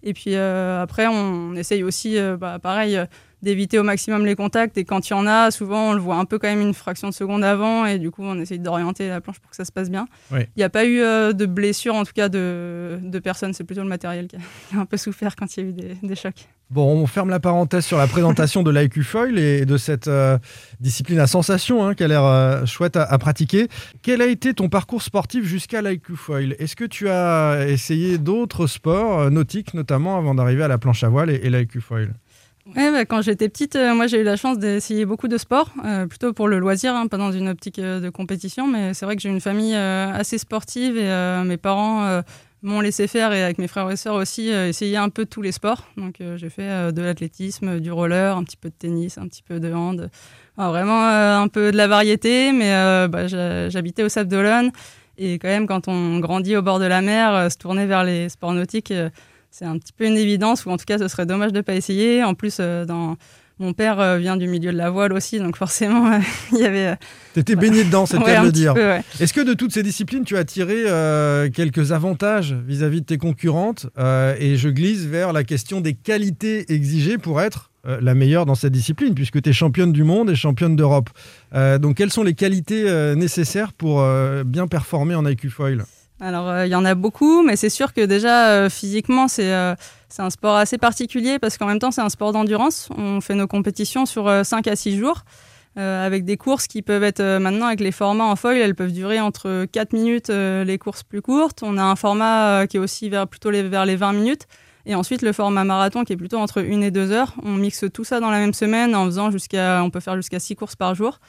Et 0.04 0.14
puis 0.14 0.36
euh, 0.36 0.82
après, 0.82 1.08
on 1.08 1.56
essaye 1.56 1.84
aussi, 1.84 2.18
bah, 2.40 2.58
pareil, 2.62 3.00
d'éviter 3.42 3.80
au 3.80 3.84
maximum 3.84 4.26
les 4.26 4.36
contacts. 4.36 4.78
Et 4.78 4.86
quand 4.86 5.10
il 5.10 5.12
y 5.12 5.16
en 5.16 5.28
a, 5.28 5.52
souvent, 5.52 5.90
on 5.90 5.94
le 5.94 6.00
voit 6.00 6.18
un 6.18 6.26
peu 6.26 6.40
quand 6.40 6.48
même 6.48 6.62
une 6.62 6.74
fraction 6.74 7.10
de 7.10 7.14
seconde 7.14 7.44
avant. 7.44 7.86
Et 7.86 8.00
du 8.00 8.12
coup, 8.12 8.24
on 8.24 8.40
essaye 8.40 8.60
d'orienter 8.60 9.08
la 9.08 9.22
planche 9.22 9.40
pour 9.40 9.50
que 9.50 9.56
ça 9.56 9.66
se 9.66 9.72
passe 9.72 9.90
bien. 9.90 10.08
Il 10.32 10.48
n'y 10.58 10.64
a 10.64 10.70
pas 10.70 10.86
eu 10.86 11.00
euh, 11.00 11.34
de 11.34 11.46
blessures, 11.46 11.96
en 11.96 12.04
tout 12.04 12.14
cas, 12.14 12.30
de, 12.30 13.00
de 13.02 13.20
personnes. 13.20 13.54
C'est 13.54 13.64
plutôt 13.64 13.84
le 13.84 13.90
matériel 13.90 14.28
qui 14.28 14.36
a, 14.36 14.40
qui 14.70 14.76
a 14.78 14.80
un 14.80 14.86
peu 14.86 14.98
souffert 14.98 15.36
quand 15.36 15.56
il 15.58 15.64
y 15.64 15.66
a 15.66 15.70
eu 15.70 15.74
des, 15.74 15.96
des 16.02 16.16
chocs. 16.16 16.48
Bon, 16.70 16.88
on 16.88 17.06
ferme 17.06 17.30
la 17.30 17.42
parenthèse 17.42 17.84
sur 17.84 17.98
la 17.98 18.08
présentation 18.08 18.64
de 18.64 18.72
l'IQ 18.72 19.04
Foil 19.04 19.38
et 19.38 19.66
de 19.66 19.76
cette 19.76 20.08
euh, 20.08 20.38
discipline 20.80 21.20
à 21.20 21.28
sensation 21.28 21.86
hein, 21.86 21.96
qui 21.96 22.04
a 22.06 22.08
l'air 22.08 22.24
euh, 22.24 22.66
chouette 22.66 22.96
à, 22.96 23.04
à 23.04 23.18
pratiquer. 23.18 23.68
Quel 24.02 24.22
a 24.22 24.28
été 24.28 24.54
ton 24.54 24.70
parcours 24.70 25.02
sportif 25.02 25.44
jusqu'à 25.44 25.82
l'IQ 25.82 26.16
Foil? 26.16 26.56
Est-ce 26.60 26.78
que 26.78 26.86
tu 26.86 27.10
as 27.10 27.66
essayé 27.68 28.18
d'autres 28.18 28.68
sports, 28.68 29.30
nautiques 29.32 29.74
notamment, 29.74 30.18
avant 30.18 30.34
d'arriver 30.34 30.64
à 30.64 30.70
la 30.70 30.78
planche 30.78 31.04
à 31.04 31.10
voile 31.10 31.30
et, 31.30 31.42
et 31.44 31.50
l'IQ 31.50 31.82
Foil? 31.82 32.14
Bah, 32.68 33.06
quand 33.06 33.22
j'étais 33.22 33.50
petite, 33.50 33.76
euh, 33.76 33.96
moi 33.96 34.08
j'ai 34.08 34.20
eu 34.22 34.24
la 34.24 34.36
chance 34.36 34.60
d'essayer 34.60 35.06
beaucoup 35.06 35.28
de 35.28 35.38
sports, 35.38 35.72
euh, 35.84 36.06
plutôt 36.06 36.32
pour 36.32 36.48
le 36.48 36.60
loisir, 36.60 36.96
hein, 36.96 37.08
pas 37.08 37.18
dans 37.18 37.32
une 37.32 37.50
optique 37.50 37.80
euh, 37.80 38.00
de 38.00 38.10
compétition, 38.10 38.68
mais 38.68 38.94
c'est 38.94 39.06
vrai 39.06 39.16
que 39.16 39.22
j'ai 39.22 39.30
une 39.30 39.42
famille 39.42 39.76
assez 39.76 40.38
sportive 40.38 40.98
et 40.98 41.44
mes 41.44 41.58
parents 41.58 42.22
m'ont 42.62 42.82
laissé 42.82 43.08
faire 43.08 43.34
et 43.34 43.42
avec 43.44 43.58
mes 43.58 43.68
frères 43.68 43.90
et 43.90 43.96
sœurs 43.96 44.16
aussi 44.16 44.50
essayer 44.50 44.98
un 44.98 45.10
peu 45.10 45.26
tous 45.26 45.42
les 45.42 45.52
sports. 45.52 45.84
Donc 45.98 46.16
j'ai 46.36 46.50
fait 46.50 46.92
de 46.92 47.02
l'athlétisme, 47.02 47.80
du 47.80 47.92
roller, 47.92 48.38
un 48.38 48.44
petit 48.44 48.58
peu 48.58 48.70
de 48.70 48.76
tennis, 48.78 49.18
un 49.18 49.28
petit 49.28 49.44
peu 49.44 49.60
de 49.60 49.74
hand, 49.74 50.10
vraiment 50.58 51.08
un 51.08 51.48
peu 51.48 51.72
de 51.72 51.78
la 51.78 51.88
variété, 51.88 52.52
mais 52.52 52.72
bah, 53.08 53.28
j'habitais 53.28 54.04
au 54.04 54.10
Sable 54.10 54.30
d'Olonne 54.30 54.72
et 55.18 55.40
quand 55.40 55.50
même 55.50 55.68
quand 55.68 55.88
on 55.88 56.20
grandit 56.20 56.56
au 56.56 56.62
bord 56.62 56.80
de 56.80 56.86
la 56.86 57.02
mer, 57.02 57.52
se 57.52 57.58
tourner 57.58 57.86
vers 57.86 58.04
les 58.04 58.30
sports 58.30 58.54
nautiques. 58.54 58.94
C'est 59.52 59.66
un 59.66 59.78
petit 59.78 59.94
peu 59.94 60.06
une 60.06 60.18
évidence, 60.18 60.66
ou 60.66 60.70
en 60.72 60.78
tout 60.78 60.86
cas, 60.86 60.98
ce 60.98 61.08
serait 61.08 61.26
dommage 61.26 61.52
de 61.52 61.58
ne 61.58 61.62
pas 61.62 61.76
essayer. 61.76 62.24
En 62.24 62.34
plus, 62.34 62.58
euh, 62.60 62.86
dans... 62.86 63.18
mon 63.60 63.74
père 63.74 64.00
euh, 64.00 64.18
vient 64.18 64.38
du 64.38 64.48
milieu 64.48 64.72
de 64.72 64.78
la 64.78 64.90
voile 64.90 65.14
aussi, 65.14 65.38
donc 65.40 65.56
forcément, 65.58 66.12
euh, 66.12 66.20
il 66.54 66.58
y 66.60 66.66
avait. 66.66 66.96
T'étais 67.34 67.56
baigné 67.56 67.84
dedans, 67.84 68.06
c'est 68.08 68.18
ouais, 68.18 68.42
le 68.42 68.52
dire. 68.52 68.74
ouais. 68.76 69.04
Est-ce 69.20 69.34
que 69.34 69.42
de 69.42 69.54
toutes 69.54 69.72
ces 69.74 69.84
disciplines, 69.84 70.24
tu 70.24 70.36
as 70.38 70.46
tiré 70.46 70.84
euh, 70.88 71.50
quelques 71.50 71.92
avantages 71.92 72.54
vis-à-vis 72.66 73.02
de 73.02 73.06
tes 73.06 73.18
concurrentes 73.18 73.88
Euh, 74.00 74.36
Et 74.40 74.56
je 74.58 74.70
glisse 74.70 75.02
vers 75.06 75.32
la 75.34 75.44
question 75.44 75.80
des 75.82 75.94
qualités 75.94 76.74
exigées 76.74 77.18
pour 77.20 77.40
être 77.42 77.70
euh, 77.86 78.00
la 78.02 78.14
meilleure 78.16 78.46
dans 78.46 78.56
cette 78.56 78.74
discipline, 78.74 79.14
puisque 79.14 79.42
tu 79.42 79.50
es 79.50 79.54
championne 79.54 79.92
du 79.92 80.04
monde 80.04 80.30
et 80.30 80.36
championne 80.36 80.76
d'Europe. 80.76 81.10
Donc, 81.54 81.98
quelles 81.98 82.12
sont 82.12 82.24
les 82.24 82.34
qualités 82.36 82.84
nécessaires 83.16 83.74
pour 83.74 84.04
bien 84.46 84.68
performer 84.68 85.16
en 85.16 85.26
IQ 85.26 85.50
Foil? 85.50 85.84
Alors, 86.22 86.48
euh, 86.50 86.68
il 86.68 86.70
y 86.70 86.76
en 86.76 86.86
a 86.86 86.94
beaucoup, 86.94 87.42
mais 87.42 87.56
c'est 87.56 87.72
sûr 87.72 87.94
que 87.94 88.06
déjà, 88.06 88.50
euh, 88.50 88.70
physiquement, 88.70 89.28
c'est 89.28 89.52
euh, 89.52 89.74
c'est 90.08 90.22
un 90.22 90.30
sport 90.30 90.56
assez 90.56 90.78
particulier 90.78 91.40
parce 91.40 91.58
qu'en 91.58 91.66
même 91.66 91.80
temps, 91.80 91.90
c'est 91.90 92.02
un 92.02 92.10
sport 92.10 92.32
d'endurance. 92.32 92.90
On 92.96 93.22
fait 93.22 93.34
nos 93.34 93.48
compétitions 93.48 94.06
sur 94.06 94.30
5 94.46 94.68
à 94.68 94.76
6 94.76 94.98
jours. 94.98 95.24
avec 95.78 96.26
des 96.26 96.36
courses 96.36 96.68
qui 96.68 96.82
peuvent 96.82 97.04
être 97.04 97.24
maintenant 97.40 97.68
avec 97.68 97.80
les 97.80 97.94
formats 97.94 98.26
en 98.26 98.36
foil, 98.36 98.58
elles 98.58 98.76
peuvent 98.76 98.92
durer 98.92 99.22
entre 99.22 99.66
4 99.72 99.94
minutes 99.94 100.28
les 100.28 100.78
courses 100.78 101.04
plus 101.04 101.22
courtes. 101.22 101.64
On 101.64 101.78
a 101.78 101.84
un 101.84 101.96
format 101.96 102.68
qui 102.68 102.76
est 102.76 102.80
aussi 102.82 103.10
vers, 103.10 103.26
plutôt 103.26 103.52
vers 103.52 103.86
les 103.86 103.96
20 103.96 104.12
minutes. 104.12 104.48
Et 104.86 104.96
ensuite, 104.96 105.22
le 105.22 105.32
format 105.32 105.64
marathon 105.64 106.04
qui 106.04 106.12
est 106.12 106.18
plutôt 106.18 106.40
entre 106.40 106.62
1 106.62 106.82
et 106.82 106.92
2 106.92 107.12
heures. 107.14 107.34
On 107.42 107.54
mixe 107.54 107.86
tout 107.94 108.04
ça 108.04 108.20
dans 108.20 108.32
la 108.32 108.40
même 108.40 108.54
semaine 108.54 108.96
en 108.96 109.06
faisant 109.06 109.32
jusqu'à, 109.32 109.82
on 109.82 109.90
peut 109.90 110.02
faire 110.02 110.18
jusqu'à 110.18 110.40
6 110.40 110.58
courses 110.58 110.76
par 110.76 110.94
jour. 110.94 111.22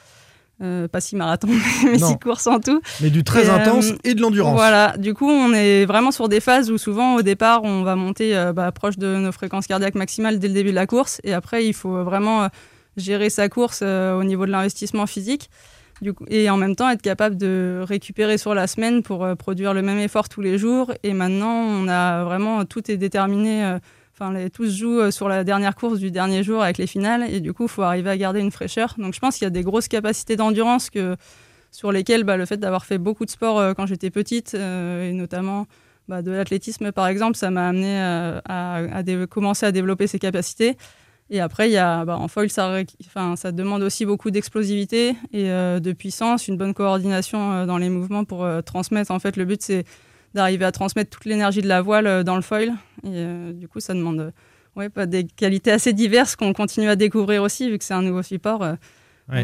Euh, 0.61 0.87
pas 0.87 1.01
6 1.01 1.15
marathons, 1.15 1.49
mais 1.83 1.97
Non. 1.97 2.09
6 2.09 2.19
courses 2.19 2.47
en 2.47 2.59
tout. 2.59 2.79
Mais 3.01 3.09
du 3.09 3.23
très 3.23 3.45
Et, 3.45 3.49
euh, 3.49 3.55
intense 3.55 3.93
et 4.03 4.13
de 4.13 4.21
l'endurance. 4.21 4.55
Voilà, 4.55 4.95
du 4.97 5.13
coup, 5.13 5.29
on 5.29 5.51
est 5.53 5.85
vraiment 5.85 6.11
sur 6.11 6.29
des 6.29 6.39
phases 6.39 6.71
où 6.71 6.77
souvent, 6.77 7.15
au 7.15 7.21
départ, 7.21 7.63
on 7.63 7.83
va 7.83 7.95
monter 7.95 8.37
euh, 8.37 8.53
bah, 8.53 8.71
proche 8.71 8.97
de 8.97 9.17
nos 9.17 9.31
fréquences 9.31 9.67
cardiaques 9.67 9.95
maximales 9.95 10.39
dès 10.39 10.47
le 10.47 10.53
début 10.53 10.69
de 10.69 10.75
la 10.75 10.85
course. 10.85 11.19
Et 11.23 11.33
après, 11.33 11.65
il 11.65 11.73
faut 11.73 12.03
vraiment 12.03 12.47
gérer 12.97 13.29
sa 13.31 13.49
course 13.49 13.81
au 13.81 14.23
niveau 14.23 14.45
de 14.45 14.51
l'investissement 14.51 15.07
physique. 15.07 15.49
Du 16.01 16.13
coup, 16.13 16.25
et 16.27 16.49
en 16.49 16.57
même 16.57 16.75
temps, 16.75 16.89
être 16.89 17.01
capable 17.01 17.37
de 17.37 17.81
récupérer 17.83 18.37
sur 18.37 18.53
la 18.53 18.67
semaine 18.67 19.03
pour 19.03 19.27
produire 19.37 19.73
le 19.73 19.81
même 19.81 19.99
effort 19.99 20.29
tous 20.29 20.41
les 20.41 20.57
jours. 20.57 20.93
Et 21.01 21.13
maintenant, 21.13 21.53
on 21.53 21.87
a 21.87 22.23
vraiment, 22.23 22.65
tout 22.65 22.91
est 22.91 22.97
déterminé. 22.97 23.77
Enfin, 24.23 24.33
les, 24.33 24.49
tout 24.49 24.65
se 24.65 24.77
joue 24.77 24.99
euh, 24.99 25.11
sur 25.11 25.27
la 25.27 25.43
dernière 25.43 25.75
course 25.75 25.99
du 25.99 26.09
dernier 26.09 26.43
jour 26.43 26.63
avec 26.63 26.77
les 26.77 26.87
finales. 26.87 27.25
Et 27.29 27.41
du 27.41 27.53
coup, 27.53 27.63
il 27.63 27.69
faut 27.69 27.81
arriver 27.81 28.09
à 28.09 28.17
garder 28.17 28.39
une 28.39 28.51
fraîcheur. 28.51 28.95
Donc, 28.97 29.13
je 29.13 29.19
pense 29.19 29.35
qu'il 29.35 29.45
y 29.45 29.47
a 29.47 29.49
des 29.49 29.63
grosses 29.63 29.89
capacités 29.89 30.37
d'endurance 30.37 30.89
que, 30.89 31.17
sur 31.71 31.91
lesquelles 31.91 32.23
bah, 32.23 32.37
le 32.37 32.45
fait 32.45 32.57
d'avoir 32.57 32.85
fait 32.85 32.97
beaucoup 32.97 33.25
de 33.25 33.29
sport 33.29 33.59
euh, 33.59 33.73
quand 33.73 33.85
j'étais 33.85 34.11
petite, 34.11 34.55
euh, 34.55 35.09
et 35.09 35.13
notamment 35.13 35.67
bah, 36.07 36.21
de 36.21 36.31
l'athlétisme 36.31 36.91
par 36.91 37.07
exemple, 37.07 37.37
ça 37.37 37.49
m'a 37.49 37.67
amené 37.67 37.99
à, 37.99 39.03
commencer 39.29 39.65
à 39.65 39.71
développer 39.71 40.07
ces 40.07 40.19
capacités. 40.19 40.77
Et 41.29 41.39
après, 41.41 41.69
il 41.69 41.73
y 41.73 41.77
a, 41.77 42.05
bah, 42.05 42.17
en 42.17 42.27
foil, 42.27 42.49
ça, 42.49 42.81
ça 43.35 43.51
demande 43.51 43.83
aussi 43.83 44.05
beaucoup 44.05 44.31
d'explosivité 44.31 45.15
et 45.31 45.45
de 45.47 45.91
puissance, 45.93 46.47
une 46.47 46.57
bonne 46.57 46.73
coordination 46.73 47.65
dans 47.65 47.77
les 47.77 47.89
mouvements 47.89 48.25
pour 48.25 48.45
transmettre. 48.65 49.11
En 49.11 49.19
fait, 49.19 49.37
le 49.37 49.45
but, 49.45 49.61
c'est 49.61 49.85
d'arriver 50.33 50.65
à 50.65 50.71
transmettre 50.71 51.09
toute 51.09 51.25
l'énergie 51.25 51.61
de 51.61 51.67
la 51.67 51.81
voile 51.81 52.07
euh, 52.07 52.23
dans 52.23 52.35
le 52.35 52.41
foil. 52.41 52.69
Et 53.03 53.09
euh, 53.09 53.53
du 53.53 53.67
coup, 53.67 53.79
ça 53.79 53.93
demande 53.93 54.19
euh, 54.19 54.31
ouais, 54.75 54.89
des 55.07 55.23
qualités 55.25 55.71
assez 55.71 55.93
diverses 55.93 56.35
qu'on 56.35 56.53
continue 56.53 56.89
à 56.89 56.95
découvrir 56.95 57.43
aussi, 57.43 57.69
vu 57.69 57.77
que 57.77 57.83
c'est 57.83 57.93
un 57.93 58.01
nouveau 58.01 58.23
support. 58.23 58.61
Ouais. 58.61 58.75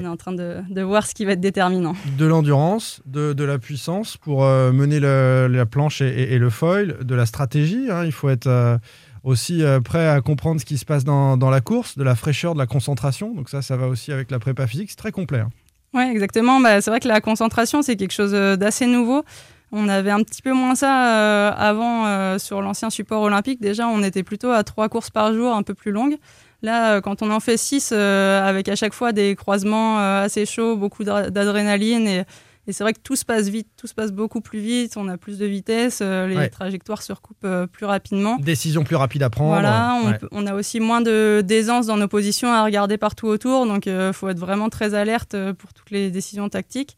On 0.01 0.03
est 0.03 0.08
en 0.08 0.17
train 0.17 0.34
de, 0.34 0.58
de 0.69 0.81
voir 0.81 1.08
ce 1.08 1.13
qui 1.15 1.24
va 1.24 1.31
être 1.34 1.39
déterminant. 1.39 1.93
de 2.17 2.25
l'endurance, 2.25 3.01
de, 3.05 3.31
de 3.31 3.43
la 3.46 3.60
puissance 3.60 4.17
pour 4.17 4.43
euh, 4.43 4.74
mener 4.74 5.00
le- 5.00 5.48
la 5.50 5.65
planche 5.65 6.01
et, 6.01 6.08
et- 6.10 6.34
et 6.34 6.38
le 6.38 6.50
foil, 6.50 6.98
de 7.01 7.15
la 7.15 7.25
stratégie. 7.25 7.88
hein. 7.89 8.03
Il 8.03 8.12
faut 8.12 8.27
être 8.29 8.48
euh, 8.48 8.77
aussi 9.24 9.63
euh, 9.63 9.79
prêt 9.79 10.05
à 10.08 10.19
comprendre 10.19 10.60
ce 10.60 10.65
qui 10.65 10.77
se 10.77 10.84
passe 10.84 11.05
dans, 11.05 11.38
dans 11.38 11.50
la 11.50 11.62
course, 11.62 11.98
de 11.98 12.03
la 12.03 12.15
fraîcheur, 12.15 12.55
de 12.55 12.60
la 12.60 12.65
concentration. 12.67 13.34
Donc 13.34 13.48
ça, 13.50 13.62
ça 13.62 13.77
va 13.77 13.88
aussi 13.88 14.12
avec 14.12 14.31
la 14.31 14.39
prépa 14.39 14.67
physique. 14.67 14.89
C'est 14.89 14.98
très 14.98 15.13
complet. 15.13 15.39
hein. 15.39 15.50
Oui, 15.93 16.03
exactement. 16.12 16.60
Bah, 16.60 16.81
c'est 16.81 16.91
vrai 16.91 17.00
que 17.00 17.08
la 17.08 17.22
concentration, 17.22 17.81
c'est 17.81 17.96
quelque 17.96 18.12
chose 18.13 18.34
d'assez 18.34 18.86
nouveau. 18.86 19.24
On 19.71 19.88
avait 19.88 20.09
un 20.11 20.23
petit 20.23 20.41
peu 20.41 20.51
moins 20.53 20.73
ça 20.75 21.15
euh, 21.15 21.51
avant 21.55 22.05
euh, 22.07 22.39
sur 22.39 22.61
l'ancien 22.61 22.89
support 22.89 23.21
olympique. 23.21 23.61
Déjà, 23.61 23.88
on 23.88 24.01
était 24.01 24.23
plutôt 24.23 24.49
à 24.49 24.63
trois 24.63 24.89
courses 24.89 25.11
par 25.11 25.33
jour, 25.33 25.53
un 25.53 25.61
peu 25.63 25.73
plus 25.75 25.91
longues. 25.91 26.17
Là, 26.63 26.95
euh, 26.95 27.01
quand 27.01 27.21
on 27.21 27.29
en 27.31 27.39
fait 27.39 27.55
six, 27.57 27.91
euh, 27.93 28.47
avec 28.47 28.67
à 28.67 28.75
chaque 28.75 28.93
fois 28.93 29.11
des 29.11 29.35
croisements 29.35 29.99
assez 29.99 30.45
chauds, 30.45 30.75
beaucoup 30.75 31.03
d'ad- 31.03 31.29
d'adrénaline, 31.31 32.07
et, 32.07 32.23
et 32.67 32.73
c'est 32.73 32.83
vrai 32.83 32.93
que 32.93 32.99
tout 33.01 33.15
se 33.15 33.23
passe 33.25 33.47
vite, 33.47 33.67
tout 33.77 33.88
se 33.88 33.93
passe 33.93 34.11
beaucoup 34.11 34.41
plus 34.41 34.59
vite, 34.59 34.97
on 34.97 35.07
a 35.07 35.17
plus 35.17 35.38
de 35.38 35.45
vitesse, 35.45 36.01
les 36.01 36.35
Ouais. 36.35 36.49
trajectoires 36.49 37.01
se 37.03 37.13
recoupent 37.13 37.47
plus 37.71 37.85
rapidement. 37.85 38.38
Décision 38.38 38.83
plus 38.83 38.95
rapide 38.95 39.23
à 39.23 39.29
prendre. 39.29 39.51
Voilà, 39.51 39.95
on, 40.03 40.07
Ouais. 40.07 40.17
peut- 40.17 40.27
on 40.31 40.45
a 40.47 40.53
aussi 40.53 40.79
moins 40.79 41.01
de 41.01 41.41
d'aisance 41.45 41.85
dans 41.85 41.97
nos 41.97 42.07
positions 42.07 42.51
à 42.51 42.63
regarder 42.65 42.97
partout 42.97 43.27
autour, 43.27 43.65
donc 43.67 43.85
il 43.85 44.11
faut 44.13 44.29
être 44.29 44.39
vraiment 44.39 44.69
très 44.69 44.95
alerte 44.95 45.35
pour 45.59 45.73
toutes 45.73 45.91
les 45.91 46.09
décisions 46.11 46.49
tactiques. 46.49 46.97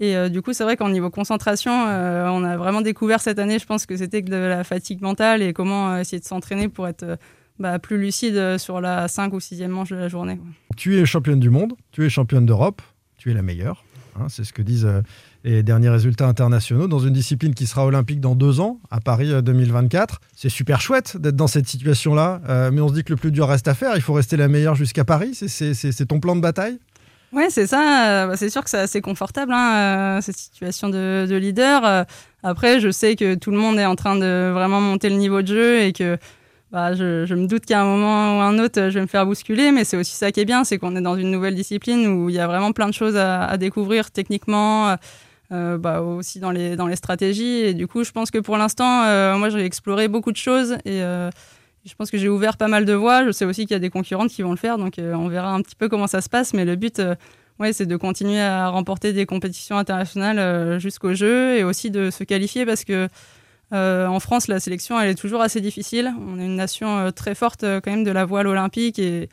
Et 0.00 0.16
euh, 0.16 0.28
du 0.28 0.42
coup, 0.42 0.52
c'est 0.52 0.64
vrai 0.64 0.76
qu'en 0.76 0.88
niveau 0.88 1.10
concentration, 1.10 1.86
euh, 1.86 2.28
on 2.28 2.44
a 2.44 2.56
vraiment 2.56 2.80
découvert 2.80 3.20
cette 3.20 3.38
année, 3.38 3.58
je 3.58 3.66
pense 3.66 3.86
que 3.86 3.96
c'était 3.96 4.22
de 4.22 4.34
la 4.34 4.64
fatigue 4.64 5.00
mentale 5.00 5.42
et 5.42 5.52
comment 5.52 5.96
essayer 5.96 6.18
de 6.18 6.24
s'entraîner 6.24 6.68
pour 6.68 6.88
être 6.88 7.18
bah, 7.58 7.78
plus 7.78 7.98
lucide 7.98 8.58
sur 8.58 8.80
la 8.80 9.08
5 9.08 9.32
ou 9.32 9.38
6e 9.38 9.68
manche 9.68 9.90
de 9.90 9.96
la 9.96 10.08
journée. 10.08 10.40
Tu 10.76 10.96
es 10.96 11.06
championne 11.06 11.40
du 11.40 11.50
monde, 11.50 11.74
tu 11.92 12.04
es 12.04 12.10
championne 12.10 12.46
d'Europe, 12.46 12.82
tu 13.16 13.30
es 13.30 13.34
la 13.34 13.42
meilleure. 13.42 13.84
Hein, 14.18 14.26
c'est 14.28 14.44
ce 14.44 14.52
que 14.52 14.60
disent 14.60 14.88
les 15.44 15.62
derniers 15.62 15.88
résultats 15.88 16.26
internationaux 16.26 16.86
dans 16.86 16.98
une 16.98 17.14
discipline 17.14 17.54
qui 17.54 17.66
sera 17.66 17.86
olympique 17.86 18.20
dans 18.20 18.34
deux 18.34 18.60
ans, 18.60 18.80
à 18.90 19.00
Paris 19.00 19.30
2024. 19.42 20.20
C'est 20.34 20.48
super 20.48 20.80
chouette 20.80 21.16
d'être 21.16 21.36
dans 21.36 21.46
cette 21.46 21.66
situation-là, 21.66 22.70
mais 22.72 22.80
on 22.80 22.88
se 22.88 22.94
dit 22.94 23.04
que 23.04 23.12
le 23.12 23.16
plus 23.16 23.30
dur 23.30 23.48
reste 23.48 23.68
à 23.68 23.74
faire. 23.74 23.92
Il 23.96 24.02
faut 24.02 24.12
rester 24.12 24.36
la 24.36 24.48
meilleure 24.48 24.74
jusqu'à 24.74 25.04
Paris. 25.04 25.34
C'est 25.34 26.06
ton 26.06 26.20
plan 26.20 26.36
de 26.36 26.40
bataille? 26.40 26.78
Ouais, 27.32 27.48
c'est 27.48 27.66
ça. 27.66 28.26
Bah, 28.26 28.36
c'est 28.36 28.50
sûr 28.50 28.62
que 28.62 28.68
c'est 28.70 28.78
assez 28.78 29.00
confortable, 29.00 29.52
hein, 29.54 30.18
euh, 30.18 30.20
cette 30.20 30.36
situation 30.36 30.88
de, 30.88 31.26
de, 31.28 31.36
leader. 31.36 31.84
Euh, 31.84 32.04
après, 32.42 32.78
je 32.78 32.90
sais 32.90 33.16
que 33.16 33.34
tout 33.34 33.50
le 33.50 33.56
monde 33.56 33.78
est 33.78 33.86
en 33.86 33.96
train 33.96 34.16
de 34.16 34.50
vraiment 34.52 34.80
monter 34.80 35.08
le 35.08 35.16
niveau 35.16 35.40
de 35.40 35.46
jeu 35.46 35.80
et 35.80 35.92
que 35.94 36.18
bah, 36.72 36.94
je, 36.94 37.34
me 37.34 37.46
doute 37.46 37.64
qu'à 37.64 37.80
un 37.80 37.84
moment 37.84 38.38
ou 38.38 38.40
un 38.42 38.58
autre, 38.58 38.88
je 38.90 38.94
vais 38.94 39.00
me 39.00 39.06
faire 39.06 39.24
bousculer. 39.24 39.72
Mais 39.72 39.84
c'est 39.84 39.96
aussi 39.96 40.14
ça 40.14 40.30
qui 40.30 40.40
est 40.40 40.44
bien, 40.44 40.64
c'est 40.64 40.78
qu'on 40.78 40.94
est 40.94 41.00
dans 41.00 41.16
une 41.16 41.30
nouvelle 41.30 41.54
discipline 41.54 42.06
où 42.06 42.28
il 42.28 42.34
y 42.34 42.38
a 42.38 42.46
vraiment 42.46 42.72
plein 42.72 42.88
de 42.88 42.94
choses 42.94 43.16
à, 43.16 43.56
découvrir 43.56 44.10
techniquement. 44.10 44.96
Euh, 45.52 45.76
bah, 45.76 46.00
aussi 46.00 46.40
dans 46.40 46.50
les, 46.50 46.96
stratégies. 46.96 47.60
Et 47.60 47.74
du 47.74 47.86
coup, 47.86 48.04
je 48.04 48.12
pense 48.12 48.30
que 48.30 48.38
pour 48.38 48.56
l'instant, 48.56 49.02
euh, 49.04 49.36
moi, 49.36 49.50
j'ai 49.50 49.64
exploré 49.64 50.08
beaucoup 50.08 50.32
de 50.32 50.36
choses 50.36 50.78
euh, 50.86 51.30
je 51.84 51.94
pense 51.94 52.10
que 52.10 52.18
j'ai 52.18 52.28
ouvert 52.28 52.56
pas 52.56 52.68
mal 52.68 52.84
de 52.84 52.92
voies. 52.92 53.24
Je 53.24 53.32
sais 53.32 53.44
aussi 53.44 53.62
qu'il 53.62 53.72
y 53.72 53.76
a 53.76 53.80
des 53.80 53.90
concurrentes 53.90 54.30
qui 54.30 54.42
vont 54.42 54.50
le 54.50 54.56
faire, 54.56 54.78
donc 54.78 54.98
euh, 54.98 55.14
on 55.14 55.28
verra 55.28 55.52
un 55.52 55.60
petit 55.62 55.76
peu 55.76 55.88
comment 55.88 56.06
ça 56.06 56.20
se 56.20 56.28
passe. 56.28 56.54
Mais 56.54 56.64
le 56.64 56.76
but, 56.76 56.98
euh, 56.98 57.14
ouais, 57.58 57.72
c'est 57.72 57.86
de 57.86 57.96
continuer 57.96 58.40
à 58.40 58.68
remporter 58.68 59.12
des 59.12 59.26
compétitions 59.26 59.76
internationales 59.76 60.38
euh, 60.38 60.78
jusqu'au 60.78 61.14
jeu 61.14 61.56
et 61.56 61.64
aussi 61.64 61.90
de 61.90 62.10
se 62.10 62.24
qualifier 62.24 62.66
parce 62.66 62.84
que 62.84 63.08
en 63.74 64.20
France, 64.20 64.48
la 64.48 64.60
sélection, 64.60 65.00
elle 65.00 65.08
est 65.08 65.14
toujours 65.14 65.40
assez 65.40 65.62
difficile. 65.62 66.12
On 66.28 66.38
est 66.38 66.44
une 66.44 66.56
nation 66.56 67.10
très 67.10 67.34
forte 67.34 67.62
quand 67.62 67.90
même 67.90 68.04
de 68.04 68.10
la 68.10 68.26
voile 68.26 68.46
olympique 68.46 68.98
et 68.98 69.30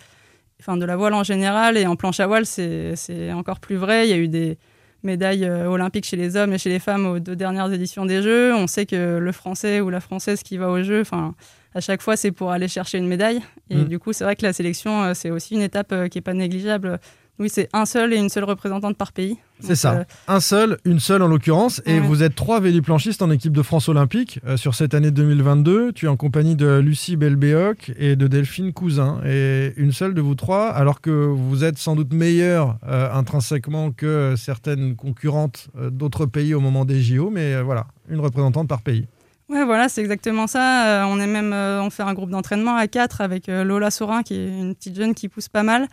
enfin 0.61 0.77
de 0.77 0.85
la 0.85 0.95
voile 0.95 1.13
en 1.13 1.25
général 1.25 1.75
et 1.75 1.85
en 1.85 1.97
planche 1.97 2.21
à 2.21 2.27
voile, 2.27 2.45
c'est 2.45 3.33
encore 3.33 3.59
plus 3.59 3.75
vrai. 3.75 4.07
Il 4.07 4.11
y 4.11 4.13
a 4.13 4.17
eu 4.17 4.29
des 4.29 4.57
médailles 5.03 5.43
olympiques 5.43 6.05
chez 6.05 6.15
les 6.15 6.37
hommes 6.37 6.53
et 6.53 6.57
chez 6.57 6.69
les 6.69 6.79
femmes 6.79 7.05
aux 7.05 7.19
deux 7.19 7.35
dernières 7.35 7.69
éditions 7.73 8.05
des 8.05 8.21
Jeux. 8.21 8.55
On 8.55 8.67
sait 8.67 8.85
que 8.85 9.17
le 9.17 9.31
Français 9.33 9.81
ou 9.81 9.89
la 9.89 9.99
Française 9.99 10.41
qui 10.41 10.55
va 10.55 10.69
aux 10.69 10.83
Jeux, 10.83 11.01
enfin 11.01 11.35
à 11.73 11.81
chaque 11.81 12.01
fois, 12.01 12.17
c'est 12.17 12.31
pour 12.31 12.51
aller 12.51 12.67
chercher 12.67 12.97
une 12.97 13.07
médaille. 13.07 13.41
Et 13.69 13.75
mm. 13.75 13.85
du 13.85 13.99
coup, 13.99 14.13
c'est 14.13 14.23
vrai 14.23 14.35
que 14.35 14.43
la 14.45 14.53
sélection, 14.53 15.03
euh, 15.03 15.13
c'est 15.13 15.29
aussi 15.29 15.53
une 15.53 15.61
étape 15.61 15.91
euh, 15.91 16.07
qui 16.07 16.17
n'est 16.17 16.23
pas 16.23 16.33
négligeable. 16.33 16.99
Oui, 17.37 17.47
c'est 17.49 17.69
un 17.71 17.85
seul 17.85 18.11
et 18.11 18.17
une 18.17 18.27
seule 18.27 18.43
représentante 18.43 18.97
par 18.97 19.13
pays. 19.13 19.37
C'est 19.61 19.75
ça. 19.75 19.93
Euh, 19.93 20.03
un 20.27 20.41
seul, 20.41 20.77
une 20.83 20.99
seule 20.99 21.21
en 21.21 21.27
l'occurrence. 21.27 21.81
Et 21.85 22.01
vous 22.01 22.21
êtes 22.21 22.35
trois 22.35 22.59
véliplanchistes 22.59 23.21
en 23.21 23.31
équipe 23.31 23.53
de 23.53 23.61
France 23.61 23.87
olympique 23.87 24.41
sur 24.57 24.75
cette 24.75 24.93
année 24.93 25.11
2022. 25.11 25.93
Tu 25.93 26.07
es 26.07 26.09
en 26.09 26.17
compagnie 26.17 26.57
de 26.57 26.79
Lucie 26.79 27.15
Belbéoc 27.15 27.93
et 27.97 28.17
de 28.17 28.27
Delphine 28.27 28.73
Cousin. 28.73 29.21
Et 29.25 29.71
une 29.77 29.93
seule 29.93 30.15
de 30.15 30.19
vous 30.19 30.35
trois, 30.35 30.67
alors 30.67 30.99
que 30.99 31.11
vous 31.11 31.63
êtes 31.63 31.77
sans 31.77 31.95
doute 31.95 32.11
meilleure 32.11 32.77
intrinsèquement 32.85 33.91
que 33.91 34.33
certaines 34.35 34.97
concurrentes 34.97 35.69
d'autres 35.91 36.25
pays 36.25 36.53
au 36.53 36.59
moment 36.59 36.83
des 36.83 37.01
JO. 37.01 37.29
Mais 37.29 37.61
voilà, 37.61 37.87
une 38.09 38.19
représentante 38.19 38.67
par 38.67 38.81
pays. 38.81 39.07
Ouais, 39.49 39.65
voilà, 39.65 39.89
c'est 39.89 40.01
exactement 40.01 40.45
ça. 40.45 41.01
Euh, 41.01 41.05
on 41.07 41.19
est 41.19 41.25
même, 41.25 41.53
euh, 41.53 41.81
on 41.81 41.89
fait 41.89 42.03
un 42.03 42.13
groupe 42.13 42.29
d'entraînement 42.29 42.75
à 42.75 42.87
quatre 42.87 43.19
avec 43.19 43.49
euh, 43.49 43.63
Lola 43.63 43.89
Sorin, 43.89 44.21
qui 44.21 44.35
est 44.35 44.47
une 44.47 44.75
petite 44.75 44.95
jeune 44.95 45.15
qui 45.15 45.27
pousse 45.27 45.49
pas 45.49 45.63
mal. 45.63 45.87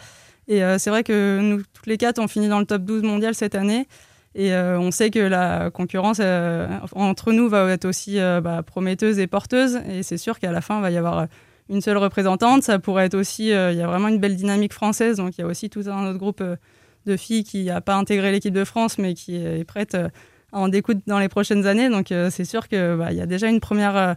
Et 0.49 0.61
c'est 0.79 0.91
vrai 0.91 1.03
que 1.03 1.41
nous, 1.43 1.61
toutes 1.73 1.89
les 1.89 1.97
quatre, 1.97 2.21
on 2.21 2.29
finit 2.29 2.47
dans 2.47 2.61
le 2.61 2.67
top 2.67 2.83
12 2.83 3.03
mondial 3.03 3.35
cette 3.35 3.57
année. 3.57 3.89
Et 4.37 4.55
on 4.55 4.93
sait 4.93 5.11
que 5.11 5.19
la 5.19 5.73
concurrence 5.73 6.21
entre 6.93 7.33
nous 7.33 7.49
va 7.49 7.69
être 7.73 7.85
aussi 7.85 8.21
bah, 8.21 8.63
prometteuse 8.65 9.19
et 9.19 9.27
porteuse. 9.27 9.81
Et 9.91 10.05
c'est 10.05 10.19
sûr 10.19 10.39
qu'à 10.39 10.53
la 10.53 10.61
fin, 10.61 10.77
il 10.77 10.83
va 10.83 10.93
y 10.93 10.97
avoir 10.97 11.27
une 11.69 11.81
seule 11.81 11.97
représentante. 11.97 12.63
Ça 12.63 12.79
pourrait 12.79 13.07
être 13.07 13.17
aussi, 13.17 13.47
il 13.47 13.49
y 13.49 13.83
a 13.83 13.87
vraiment 13.89 14.07
une 14.07 14.21
belle 14.21 14.37
dynamique 14.37 14.73
française. 14.73 15.17
Donc 15.17 15.37
il 15.37 15.41
y 15.41 15.45
a 15.45 15.49
aussi 15.49 15.69
tout 15.69 15.83
un 15.89 16.07
autre 16.07 16.19
groupe 16.19 16.45
de 17.07 17.17
filles 17.17 17.43
qui 17.43 17.65
n'a 17.65 17.81
pas 17.81 17.97
intégré 17.97 18.31
l'équipe 18.31 18.55
de 18.55 18.65
France, 18.65 18.99
mais 18.99 19.15
qui 19.15 19.35
est 19.35 19.65
prête 19.65 19.97
en 20.57 20.69
découte 20.69 20.99
dans 21.07 21.19
les 21.19 21.29
prochaines 21.29 21.67
années. 21.67 21.89
Donc 21.89 22.11
euh, 22.11 22.31
c'est 22.31 22.45
sûr 22.45 22.69
qu'il 22.69 22.97
bah, 22.99 23.13
y 23.13 23.21
a 23.21 23.27
déjà 23.27 23.49
une 23.49 23.61
première, 23.61 23.97
euh, 23.97 24.15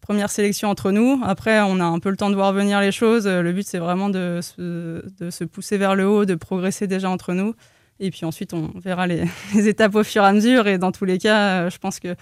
première 0.00 0.30
sélection 0.30 0.68
entre 0.68 0.92
nous. 0.92 1.20
Après, 1.24 1.60
on 1.60 1.80
a 1.80 1.84
un 1.84 1.98
peu 1.98 2.10
le 2.10 2.16
temps 2.16 2.30
de 2.30 2.34
voir 2.34 2.52
venir 2.52 2.80
les 2.80 2.92
choses. 2.92 3.26
Le 3.26 3.52
but, 3.52 3.66
c'est 3.66 3.78
vraiment 3.78 4.08
de 4.08 4.40
se, 4.42 5.44
pousser 5.44 5.76
vers 5.76 5.94
le 5.96 6.08
haut, 6.08 6.24
de 6.24 6.34
progresser 6.34 6.86
déjà 6.86 7.10
entre 7.10 7.32
nous. 7.34 7.54
Et 8.00 8.10
puis 8.10 8.24
ensuite, 8.24 8.54
on 8.54 8.72
verra 8.78 9.06
les, 9.06 9.24
étapes 9.68 9.94
au 9.94 10.04
fur 10.04 10.22
et 10.22 10.26
à 10.26 10.32
mesure. 10.32 10.66
Et 10.66 10.78
dans 10.78 10.92
tous 10.92 11.04
les 11.04 11.18
cas, 11.18 11.64
euh, 11.64 11.70
je 11.70 11.78
pense 11.78 12.00
que 12.00 12.14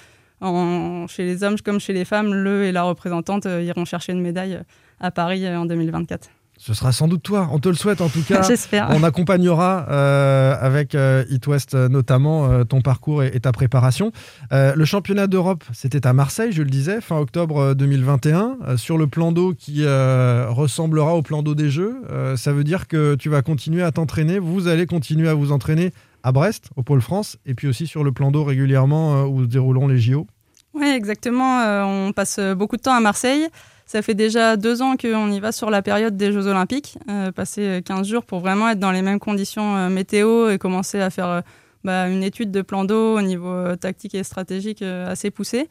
chez 1.08 1.24
les 1.24 1.44
hommes 1.44 1.56
comme 1.60 1.78
chez 1.78 1.92
les 1.92 2.04
femmes, 2.04 2.34
le 2.34 2.64
et 2.64 2.72
la 2.72 2.82
représentante 2.82 3.44
iront 3.44 3.84
chercher 3.84 4.12
une 4.12 4.20
médaille 4.20 4.60
à 4.98 5.12
Paris 5.12 5.48
en 5.48 5.66
2024. 5.66 6.30
Ce 6.64 6.74
sera 6.74 6.92
sans 6.92 7.08
doute 7.08 7.24
toi, 7.24 7.48
on 7.50 7.58
te 7.58 7.68
le 7.68 7.74
souhaite 7.74 8.00
en 8.00 8.08
tout 8.08 8.22
cas. 8.22 8.42
J'espère. 8.48 8.86
On 8.90 9.02
accompagnera 9.02 9.84
euh, 9.90 10.54
avec 10.60 10.94
euh, 10.94 11.24
It 11.28 11.44
West 11.48 11.74
euh, 11.74 11.88
notamment 11.88 12.64
ton 12.64 12.80
parcours 12.82 13.24
et, 13.24 13.40
ta 13.40 13.50
préparation. 13.50 14.12
le 14.52 14.84
championnat 14.84 15.26
d'Europe, 15.26 15.64
c'était 15.72 16.06
à 16.06 16.12
Marseille, 16.12 16.52
je 16.52 16.62
le 16.62 16.70
disais, 16.70 17.00
fin 17.00 17.18
octobre 17.18 17.74
2021, 17.74 18.76
sur 18.76 18.96
le 18.96 19.08
plan 19.08 19.32
d'eau 19.32 19.54
qui 19.58 19.84
ressemblera 19.84 21.16
au 21.16 21.22
plan 21.22 21.42
d'eau 21.42 21.56
des 21.56 21.68
Jeux. 21.68 21.96
ça 22.36 22.52
veut 22.52 22.62
dire 22.62 22.86
que 22.86 23.16
tu 23.16 23.28
vas 23.28 23.42
continuer 23.42 23.82
à 23.82 23.90
t'entraîner, 23.90 24.38
vous 24.38 24.68
allez 24.68 24.86
continuer 24.86 25.28
à 25.28 25.34
vous 25.34 25.50
entraîner 25.50 25.92
à 26.22 26.30
Brest, 26.30 26.70
au 26.76 26.84
Pôle 26.84 27.00
France, 27.00 27.38
et 27.44 27.54
puis 27.54 27.66
aussi 27.66 27.88
sur 27.88 28.04
le 28.04 28.12
plan 28.12 28.30
d'eau 28.30 28.44
régulièrement 28.44 29.24
où 29.24 29.42
se 29.42 29.48
dérouleront 29.48 29.88
les 29.88 29.98
JO. 29.98 30.28
Oui, 30.74 30.86
exactement. 30.86 31.64
on 31.84 32.12
passe 32.12 32.38
beaucoup 32.56 32.76
de 32.76 32.82
temps 32.82 32.94
à 32.94 33.00
Marseille. 33.00 33.48
Ça 33.86 34.02
fait 34.02 34.14
déjà 34.14 34.56
deux 34.56 34.82
ans 34.82 34.96
qu'on 34.96 35.30
y 35.30 35.40
va 35.40 35.52
sur 35.52 35.70
la 35.70 35.82
période 35.82 36.16
des 36.16 36.32
Jeux 36.32 36.46
Olympiques, 36.46 36.98
euh, 37.10 37.32
passer 37.32 37.82
15 37.84 38.06
jours 38.06 38.24
pour 38.24 38.40
vraiment 38.40 38.68
être 38.68 38.78
dans 38.78 38.92
les 38.92 39.02
mêmes 39.02 39.18
conditions 39.18 39.76
euh, 39.76 39.88
météo 39.88 40.50
et 40.50 40.58
commencer 40.58 41.00
à 41.00 41.10
faire 41.10 41.28
euh, 41.28 41.40
bah, 41.84 42.08
une 42.08 42.22
étude 42.22 42.50
de 42.50 42.62
plan 42.62 42.84
d'eau 42.84 43.18
au 43.18 43.22
niveau 43.22 43.76
tactique 43.76 44.14
et 44.14 44.22
stratégique 44.22 44.82
assez 44.82 45.30
poussé. 45.30 45.68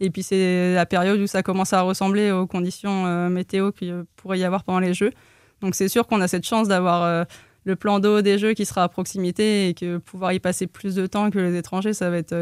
Et 0.00 0.10
puis 0.10 0.24
c'est 0.24 0.74
la 0.74 0.84
période 0.84 1.20
où 1.20 1.26
ça 1.28 1.42
commence 1.44 1.72
à 1.72 1.82
ressembler 1.82 2.32
aux 2.32 2.48
conditions 2.48 3.30
météo 3.30 3.70
qu'il 3.70 4.04
pourrait 4.16 4.40
y 4.40 4.44
avoir 4.44 4.64
pendant 4.64 4.80
les 4.80 4.92
Jeux. 4.92 5.12
Donc 5.60 5.76
c'est 5.76 5.88
sûr 5.88 6.08
qu'on 6.08 6.20
a 6.20 6.26
cette 6.26 6.44
chance 6.44 6.66
d'avoir 6.66 7.24
le 7.62 7.76
plan 7.76 8.00
d'eau 8.00 8.20
des 8.20 8.36
Jeux 8.36 8.54
qui 8.54 8.66
sera 8.66 8.82
à 8.82 8.88
proximité 8.88 9.68
et 9.68 9.74
que 9.74 9.98
pouvoir 9.98 10.32
y 10.32 10.40
passer 10.40 10.66
plus 10.66 10.96
de 10.96 11.06
temps 11.06 11.30
que 11.30 11.38
les 11.38 11.56
étrangers, 11.56 11.94
ça 11.94 12.10
va 12.10 12.16
être, 12.16 12.34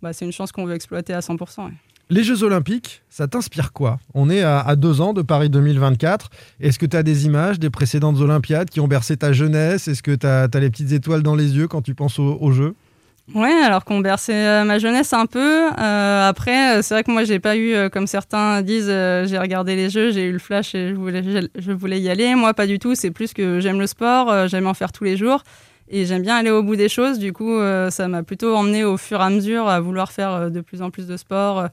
bah, 0.00 0.14
c'est 0.14 0.24
une 0.24 0.32
chance 0.32 0.50
qu'on 0.50 0.64
veut 0.64 0.74
exploiter 0.74 1.12
à 1.12 1.20
100%. 1.20 1.70
Les 2.10 2.24
Jeux 2.24 2.42
Olympiques, 2.42 3.02
ça 3.10 3.28
t'inspire 3.28 3.74
quoi? 3.74 3.98
On 4.14 4.30
est 4.30 4.42
à, 4.42 4.76
deux 4.76 5.02
ans 5.02 5.12
de 5.12 5.20
Paris 5.20 5.50
2024. 5.50 6.30
Est-ce 6.58 6.78
que 6.78 6.86
tu 6.86 6.96
as 6.96 7.02
des 7.02 7.26
images 7.26 7.58
des 7.58 7.68
précédentes 7.68 8.18
Olympiades 8.20 8.70
qui 8.70 8.80
ont 8.80 8.88
bercé 8.88 9.18
ta 9.18 9.34
jeunesse? 9.34 9.88
Est-ce 9.88 10.02
que 10.02 10.14
tu 10.14 10.26
as, 10.26 10.48
les 10.58 10.70
petites 10.70 10.92
étoiles 10.92 11.22
dans 11.22 11.34
les 11.34 11.54
yeux 11.54 11.68
quand 11.68 11.82
tu 11.82 11.94
penses 11.94 12.18
aux, 12.18 12.50
Jeux? 12.50 12.74
Ouais, 13.34 13.52
alors 13.52 13.84
qu'on 13.84 14.00
bercé 14.00 14.32
euh, 14.32 14.64
ma 14.64 14.78
jeunesse 14.78 15.12
un 15.12 15.26
peu. 15.26 15.66
Euh, 15.78 16.28
après, 16.30 16.78
euh, 16.78 16.82
c'est 16.82 16.94
vrai 16.94 17.04
que 17.04 17.10
moi, 17.10 17.24
j'ai 17.24 17.40
pas 17.40 17.58
eu, 17.58 17.90
comme 17.90 18.06
certains 18.06 18.62
disent, 18.62 18.86
j'ai 18.86 19.38
regardé 19.38 19.76
les 19.76 19.90
jeux, 19.90 20.10
j'ai 20.10 20.24
eu 20.24 20.32
le 20.32 20.38
flash 20.38 20.74
et 20.74 20.88
je 20.88 21.72
voulais, 21.72 22.00
y 22.00 22.08
aller. 22.08 22.34
Moi, 22.34 22.54
pas 22.54 22.66
du 22.66 22.78
tout. 22.78 22.94
C'est 22.94 23.10
plus 23.10 23.34
que 23.34 23.60
j'aime 23.60 23.78
le 23.78 23.86
sport, 23.86 24.48
j'aime 24.48 24.66
en 24.66 24.72
faire 24.72 24.92
tous 24.92 25.04
les 25.04 25.18
jours 25.18 25.42
et 25.90 26.06
j'aime 26.06 26.22
bien 26.22 26.36
aller 26.36 26.50
au 26.50 26.62
bout 26.62 26.76
des 26.76 26.88
choses. 26.88 27.18
Du 27.18 27.34
coup, 27.34 27.58
ça 27.90 28.08
m'a 28.08 28.22
plutôt 28.22 28.56
emmené 28.56 28.82
au 28.84 28.96
fur 28.96 29.20
et 29.20 29.24
à 29.24 29.28
mesure 29.28 29.68
à 29.68 29.78
vouloir 29.78 30.10
faire 30.10 30.50
de 30.50 30.62
plus 30.62 30.80
en 30.80 30.88
plus 30.88 31.06
de 31.06 31.18
sport, 31.18 31.68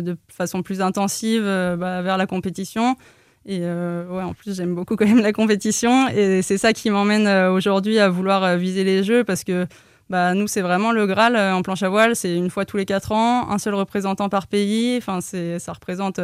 de 0.00 0.16
façon 0.28 0.62
plus 0.62 0.80
intensive 0.80 1.42
euh, 1.44 1.76
bah, 1.76 2.02
vers 2.02 2.16
la 2.16 2.26
compétition. 2.26 2.96
Et 3.44 3.60
euh, 3.62 4.06
ouais, 4.08 4.22
en 4.22 4.34
plus, 4.34 4.56
j'aime 4.56 4.74
beaucoup 4.74 4.96
quand 4.96 5.06
même 5.06 5.20
la 5.20 5.32
compétition. 5.32 6.08
Et 6.08 6.42
c'est 6.42 6.58
ça 6.58 6.72
qui 6.72 6.90
m'emmène 6.90 7.28
aujourd'hui 7.48 7.98
à 7.98 8.08
vouloir 8.08 8.56
viser 8.56 8.84
les 8.84 9.02
Jeux 9.02 9.24
parce 9.24 9.44
que 9.44 9.66
bah, 10.08 10.34
nous, 10.34 10.46
c'est 10.46 10.60
vraiment 10.60 10.92
le 10.92 11.06
Graal 11.06 11.36
en 11.36 11.62
planche 11.62 11.82
à 11.82 11.88
voile. 11.88 12.16
C'est 12.16 12.34
une 12.34 12.50
fois 12.50 12.64
tous 12.64 12.76
les 12.76 12.84
quatre 12.84 13.12
ans, 13.12 13.50
un 13.50 13.58
seul 13.58 13.74
représentant 13.74 14.28
par 14.28 14.46
pays. 14.46 14.96
Enfin, 14.96 15.20
ça 15.20 15.72
représente, 15.72 16.20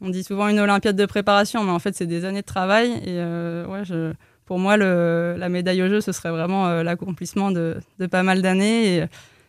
on 0.00 0.10
dit 0.10 0.22
souvent 0.22 0.48
une 0.48 0.60
Olympiade 0.60 0.96
de 0.96 1.06
préparation, 1.06 1.64
mais 1.64 1.72
en 1.72 1.80
fait, 1.80 1.96
c'est 1.96 2.06
des 2.06 2.24
années 2.24 2.42
de 2.42 2.46
travail. 2.46 2.92
Et 3.04 3.18
ouais, 3.18 4.12
pour 4.44 4.60
moi, 4.60 4.76
le, 4.76 5.34
la 5.36 5.48
médaille 5.48 5.82
aux 5.82 5.88
Jeux, 5.88 6.00
ce 6.00 6.12
serait 6.12 6.30
vraiment 6.30 6.82
l'accomplissement 6.82 7.50
de, 7.50 7.76
de, 7.98 8.06
pas 8.06 8.22
mal 8.22 8.40
d'années. 8.40 9.08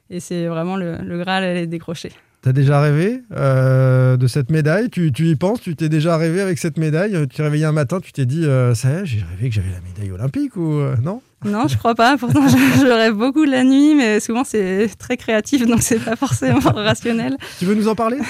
Et, 0.10 0.20
c'est 0.20 0.48
vraiment 0.48 0.77
le, 0.77 0.98
Graal, 1.20 1.43
elle 1.43 1.58
est 1.58 1.67
décrochée. 1.67 2.12
T'as 2.43 2.51
déjà 2.51 2.81
rêvé 2.81 3.23
euh, 3.31 4.17
de 4.17 4.27
cette 4.27 4.51
médaille? 4.51 4.89
Tu, 4.89 5.09
y 5.17 5.35
penses? 5.35 5.62
Tu 5.62 5.77
t'es 5.77 5.88
déjà 5.88 6.17
rêvé 6.17 6.41
avec 6.41 6.57
cette 6.57 6.77
médaille? 6.77 7.13
Tu 7.29 7.38
t'es 7.38 7.41
réveillé 7.41 7.63
un 7.63 7.71
matin, 7.71 8.01
tu 8.01 8.12
t'es 8.12 8.25
dit, 8.25 8.43
euh, 8.43 8.75
ça 8.75 8.89
y 8.89 8.93
est, 8.95 9.05
j'ai 9.05 9.23
rêvé 9.23 9.47
que 9.47 9.55
j'avais 9.55 9.71
la 9.71 9.79
médaille 9.79 10.12
olympique 10.12 10.57
ou 10.57 10.73
euh, 10.73 10.97
non? 11.01 11.21
Non, 11.45 11.67
je 11.67 11.77
crois 11.77 11.95
pas. 11.95 12.17
Pourtant, 12.17 12.47
je, 12.47 12.57
je, 12.81 12.91
rêve 12.91 13.13
beaucoup 13.13 13.43
la 13.43 13.63
nuit, 13.63 13.95
mais 13.95 14.19
souvent 14.19 14.43
c'est 14.43 14.89
très 14.97 15.17
créatif, 15.17 15.65
donc 15.65 15.81
c'est 15.81 16.00
pas 16.00 16.15
forcément 16.15 16.59
rationnel. 16.75 17.38
Tu 17.59 17.65
veux 17.65 17.75
nous 17.75 17.88
en 17.88 17.95
parler? 17.95 18.17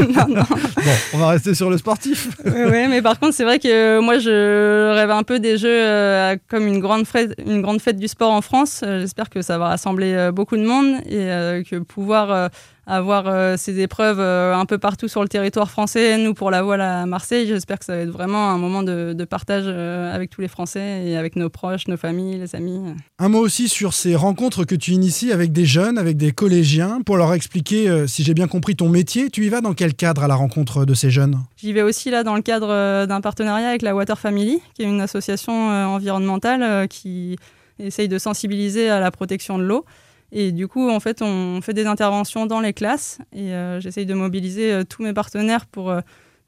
Non, 0.00 0.26
non. 0.28 0.42
Bon, 0.50 0.92
on 1.14 1.18
va 1.18 1.28
rester 1.28 1.54
sur 1.54 1.70
le 1.70 1.78
sportif. 1.78 2.28
oui, 2.44 2.88
mais 2.88 3.02
par 3.02 3.18
contre, 3.18 3.34
c'est 3.34 3.44
vrai 3.44 3.58
que 3.58 4.00
moi, 4.00 4.18
je 4.18 4.92
rêve 4.94 5.10
un 5.10 5.22
peu 5.22 5.38
des 5.38 5.56
jeux 5.56 5.68
euh, 5.68 6.36
comme 6.48 6.66
une 6.66 6.80
grande, 6.80 7.06
fête, 7.06 7.34
une 7.46 7.62
grande 7.62 7.80
fête 7.80 7.96
du 7.96 8.08
sport 8.08 8.32
en 8.32 8.40
France. 8.40 8.80
Euh, 8.82 9.00
J'espère 9.00 9.30
que 9.30 9.42
ça 9.42 9.58
va 9.58 9.68
rassembler 9.68 10.12
euh, 10.14 10.32
beaucoup 10.32 10.56
de 10.56 10.62
monde 10.62 11.00
et 11.06 11.30
euh, 11.30 11.62
que 11.62 11.76
pouvoir 11.76 12.30
euh, 12.30 12.48
avoir 12.86 13.56
ces 13.56 13.78
épreuves 13.78 14.18
un 14.18 14.66
peu 14.66 14.76
partout 14.76 15.06
sur 15.06 15.22
le 15.22 15.28
territoire 15.28 15.70
français. 15.70 16.18
Nous, 16.18 16.34
pour 16.34 16.50
la 16.50 16.60
voile 16.62 16.80
à 16.80 17.06
Marseille, 17.06 17.46
j'espère 17.46 17.78
que 17.78 17.84
ça 17.84 17.94
va 17.94 18.02
être 18.02 18.10
vraiment 18.10 18.50
un 18.50 18.58
moment 18.58 18.82
de, 18.82 19.12
de 19.12 19.24
partage 19.24 19.68
avec 19.68 20.30
tous 20.30 20.40
les 20.40 20.48
Français 20.48 21.04
et 21.04 21.16
avec 21.16 21.36
nos 21.36 21.50
proches, 21.50 21.86
nos 21.86 21.96
familles, 21.96 22.38
les 22.38 22.49
amis. 22.54 22.80
Un 23.18 23.28
mot 23.28 23.38
aussi 23.38 23.68
sur 23.68 23.94
ces 23.94 24.16
rencontres 24.16 24.64
que 24.64 24.74
tu 24.74 24.92
inities 24.92 25.32
avec 25.32 25.52
des 25.52 25.66
jeunes, 25.66 25.98
avec 25.98 26.16
des 26.16 26.32
collégiens, 26.32 27.00
pour 27.02 27.16
leur 27.16 27.32
expliquer, 27.34 27.88
euh, 27.88 28.06
si 28.06 28.22
j'ai 28.24 28.34
bien 28.34 28.48
compris, 28.48 28.76
ton 28.76 28.88
métier. 28.88 29.30
Tu 29.30 29.46
y 29.46 29.48
vas 29.48 29.60
dans 29.60 29.74
quel 29.74 29.94
cadre 29.94 30.22
à 30.22 30.28
la 30.28 30.34
rencontre 30.34 30.84
de 30.84 30.94
ces 30.94 31.10
jeunes? 31.10 31.38
J'y 31.56 31.72
vais 31.72 31.82
aussi 31.82 32.10
là 32.10 32.22
dans 32.22 32.36
le 32.36 32.42
cadre 32.42 32.70
euh, 32.70 33.06
d'un 33.06 33.20
partenariat 33.20 33.68
avec 33.68 33.82
la 33.82 33.94
Water 33.94 34.18
Family, 34.18 34.60
qui 34.74 34.82
est 34.82 34.86
une 34.86 35.00
association 35.00 35.70
euh, 35.70 35.84
environnementale 35.84 36.88
qui 36.88 37.36
essaye 37.78 38.08
de 38.08 38.18
sensibiliser 38.18 38.90
à 38.90 39.00
la 39.00 39.10
protection 39.10 39.58
de 39.58 39.64
l'eau. 39.64 39.84
Et 40.32 40.52
du 40.52 40.68
coup, 40.68 40.90
en 40.90 41.00
fait, 41.00 41.22
on 41.22 41.60
fait 41.60 41.74
des 41.74 41.86
interventions 41.86 42.46
dans 42.46 42.60
les 42.60 42.72
classes 42.72 43.18
et 43.32 43.52
euh, 43.52 43.80
j'essaye 43.80 44.06
de 44.06 44.14
mobiliser 44.14 44.72
euh, 44.72 44.84
tous 44.84 45.02
mes 45.02 45.12
partenaires 45.12 45.66
pour 45.66 45.90
euh, 45.90 46.00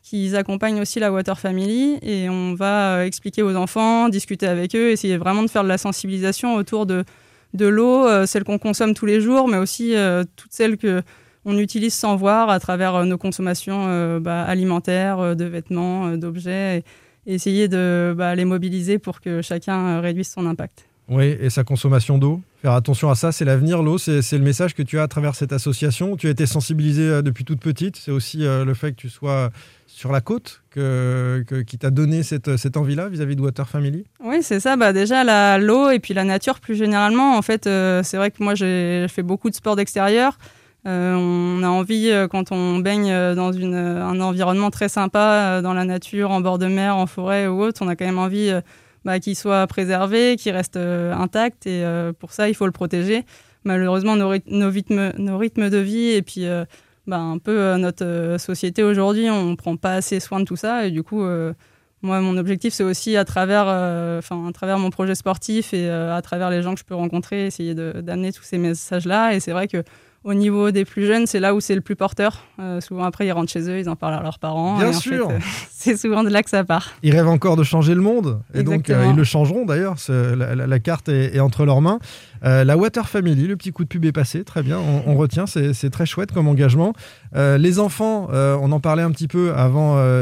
qu'ils 0.02 0.36
accompagnent 0.36 0.80
aussi 0.80 0.98
la 1.00 1.12
Water 1.12 1.38
Family 1.38 1.98
et 2.02 2.28
on 2.28 2.54
va 2.54 2.96
euh, 2.96 3.04
expliquer 3.04 3.42
aux 3.42 3.54
enfants, 3.56 4.08
discuter 4.08 4.46
avec 4.46 4.74
eux, 4.74 4.90
essayer 4.90 5.16
vraiment 5.16 5.42
de 5.42 5.48
faire 5.48 5.62
de 5.62 5.68
la 5.68 5.78
sensibilisation 5.78 6.56
autour 6.56 6.86
de, 6.86 7.04
l'eau, 7.58 8.06
euh, 8.06 8.26
celle 8.26 8.44
qu'on 8.44 8.58
consomme 8.58 8.94
tous 8.94 9.06
les 9.06 9.20
jours, 9.20 9.48
mais 9.48 9.58
aussi 9.58 9.94
euh, 9.94 10.24
toutes 10.36 10.52
celles 10.52 10.76
que 10.76 11.02
on 11.44 11.58
utilise 11.58 11.94
sans 11.94 12.14
voir 12.14 12.50
à 12.50 12.60
travers 12.60 13.04
nos 13.04 13.18
consommations 13.18 14.20
bah, 14.20 14.44
alimentaires, 14.44 15.34
de 15.34 15.44
vêtements, 15.44 16.16
d'objets, 16.16 16.84
et, 17.26 17.32
et 17.32 17.34
essayer 17.34 17.66
de 17.66 18.14
bah, 18.16 18.36
les 18.36 18.44
mobiliser 18.44 19.00
pour 19.00 19.20
que 19.20 19.42
chacun 19.42 20.00
réduise 20.00 20.28
son 20.28 20.46
impact. 20.46 20.86
Oui, 21.08 21.36
et 21.40 21.50
sa 21.50 21.64
consommation 21.64 22.16
d'eau. 22.16 22.40
Faire 22.62 22.72
attention 22.72 23.10
à 23.10 23.14
ça, 23.14 23.32
c'est 23.32 23.44
l'avenir, 23.44 23.82
l'eau, 23.82 23.98
c'est 23.98 24.32
le 24.32 24.38
message 24.38 24.74
que 24.74 24.82
tu 24.82 24.98
as 24.98 25.02
à 25.02 25.08
travers 25.08 25.34
cette 25.34 25.52
association. 25.52 26.16
Tu 26.16 26.28
as 26.28 26.30
été 26.30 26.46
sensibilisée 26.46 27.08
euh, 27.08 27.22
depuis 27.22 27.44
toute 27.44 27.60
petite. 27.60 27.96
C'est 27.96 28.12
aussi 28.12 28.46
euh, 28.46 28.64
le 28.64 28.74
fait 28.74 28.92
que 28.92 28.96
tu 28.96 29.08
sois 29.08 29.50
sur 29.86 30.10
la 30.12 30.20
côte 30.20 30.62
qui 30.72 31.78
t'a 31.78 31.90
donné 31.90 32.22
cette, 32.22 32.56
cette 32.56 32.76
envie-là 32.76 33.08
vis-à-vis 33.08 33.36
de 33.36 33.42
Water 33.42 33.68
Family. 33.68 34.04
Oui, 34.24 34.38
c'est 34.42 34.58
ça. 34.58 34.76
Bah, 34.76 34.92
déjà, 34.92 35.58
l'eau 35.58 35.90
et 35.90 35.98
puis 35.98 36.14
la 36.14 36.24
nature 36.24 36.60
plus 36.60 36.76
généralement. 36.76 37.36
En 37.36 37.42
fait, 37.42 37.66
euh, 37.66 38.02
c'est 38.02 38.16
vrai 38.16 38.30
que 38.30 38.42
moi, 38.42 38.54
j'ai 38.54 39.06
fait 39.08 39.22
beaucoup 39.22 39.50
de 39.50 39.54
sport 39.54 39.76
d'extérieur. 39.76 40.38
Euh, 40.86 41.14
on 41.14 41.62
a 41.62 41.68
envie, 41.68 42.10
euh, 42.10 42.26
quand 42.26 42.50
on 42.50 42.78
baigne 42.78 43.12
euh, 43.12 43.34
dans 43.36 43.52
euh, 43.52 44.02
un 44.02 44.18
environnement 44.20 44.70
très 44.70 44.88
sympa, 44.88 45.18
euh, 45.58 45.62
dans 45.62 45.74
la 45.74 45.84
nature, 45.84 46.30
en 46.32 46.40
bord 46.40 46.58
de 46.58 46.66
mer, 46.66 46.96
en 46.96 47.06
forêt 47.06 47.46
ou 47.46 47.62
autre, 47.62 47.82
on 47.84 47.88
a 47.88 47.94
quand 47.94 48.04
même 48.06 48.18
envie 48.18 48.48
euh, 48.48 48.60
bah, 49.04 49.20
qu'il 49.20 49.36
soit 49.36 49.66
préservé, 49.66 50.36
qu'il 50.36 50.52
reste 50.52 50.76
euh, 50.76 51.12
intact. 51.12 51.66
Et 51.66 51.84
euh, 51.84 52.12
pour 52.12 52.32
ça, 52.32 52.48
il 52.48 52.54
faut 52.54 52.66
le 52.66 52.72
protéger. 52.72 53.24
Malheureusement, 53.64 54.16
nos, 54.16 54.32
ryth- 54.32 54.50
nos 54.50 55.38
rythmes, 55.38 55.70
de 55.70 55.78
vie 55.78 56.10
et 56.10 56.22
puis 56.22 56.46
euh, 56.46 56.64
bah, 57.06 57.18
un 57.18 57.38
peu 57.38 57.76
notre 57.76 58.36
société 58.38 58.82
aujourd'hui, 58.82 59.30
on 59.30 59.50
ne 59.50 59.56
prend 59.56 59.76
pas 59.76 59.94
assez 59.94 60.20
soin 60.20 60.40
de 60.40 60.44
tout 60.44 60.56
ça. 60.56 60.86
Et 60.86 60.90
du 60.90 61.02
coup, 61.02 61.24
moi, 62.02 62.20
mon 62.20 62.36
objectif, 62.36 62.72
c'est 62.74 62.84
aussi 62.84 63.16
à 63.16 63.24
travers, 63.24 63.68
à 63.68 64.20
travers 64.54 64.78
mon 64.78 64.90
projet 64.90 65.14
sportif 65.14 65.72
et 65.74 65.88
à 65.88 66.20
travers 66.22 66.50
les 66.50 66.62
gens 66.62 66.74
que 66.74 66.80
je 66.80 66.84
peux 66.84 66.94
rencontrer, 66.94 67.46
essayer 67.46 67.74
d'amener 67.74 68.32
tous 68.32 68.42
ces 68.42 68.58
messages-là. 68.58 69.34
Et 69.34 69.40
c'est 69.40 69.52
vrai 69.52 69.68
que 69.68 69.84
au 70.24 70.34
niveau 70.34 70.70
des 70.70 70.84
plus 70.84 71.06
jeunes, 71.06 71.26
c'est 71.26 71.40
là 71.40 71.54
où 71.54 71.60
c'est 71.60 71.74
le 71.74 71.80
plus 71.80 71.96
porteur. 71.96 72.44
Euh, 72.60 72.80
souvent, 72.80 73.04
après, 73.04 73.26
ils 73.26 73.32
rentrent 73.32 73.50
chez 73.50 73.68
eux, 73.68 73.78
ils 73.78 73.88
en 73.88 73.96
parlent 73.96 74.14
à 74.14 74.22
leurs 74.22 74.38
parents. 74.38 74.78
Bien 74.78 74.90
et 74.90 74.92
sûr. 74.92 75.28
euh, 75.30 75.38
c'est 75.70 75.96
souvent 75.96 76.22
de 76.22 76.28
là 76.28 76.42
que 76.42 76.50
ça 76.50 76.62
part. 76.64 76.90
Ils 77.02 77.10
rêvent 77.14 77.28
encore 77.28 77.56
de 77.56 77.64
changer 77.64 77.94
le 77.94 78.00
monde. 78.00 78.40
Et 78.54 78.62
donc, 78.62 78.88
euh, 78.90 79.06
ils 79.10 79.16
le 79.16 79.24
changeront 79.24 79.64
d'ailleurs. 79.64 79.96
La, 80.08 80.54
la- 80.54 80.66
la 80.66 80.78
carte 80.78 81.08
est, 81.08 81.34
est 81.36 81.40
entre 81.40 81.64
leurs 81.64 81.80
mains. 81.80 81.98
Euh, 82.44 82.64
la 82.64 82.76
Water 82.76 83.08
Family, 83.08 83.46
le 83.46 83.56
petit 83.56 83.72
coup 83.72 83.84
de 83.84 83.88
pub 83.88 84.04
est 84.04 84.12
passé. 84.12 84.44
Très 84.44 84.62
bien, 84.62 84.78
on, 84.78 85.14
retient. 85.14 85.46
C'est 85.46 85.90
très 85.90 86.06
chouette 86.06 86.32
comme 86.32 86.48
engagement. 86.48 86.92
Euh, 87.36 87.58
les 87.58 87.78
enfants, 87.78 88.28
euh, 88.32 88.56
on 88.60 88.72
en 88.72 88.80
parlait 88.80 89.02
un 89.02 89.10
petit 89.10 89.28
peu 89.28 89.52
avant 89.54 89.72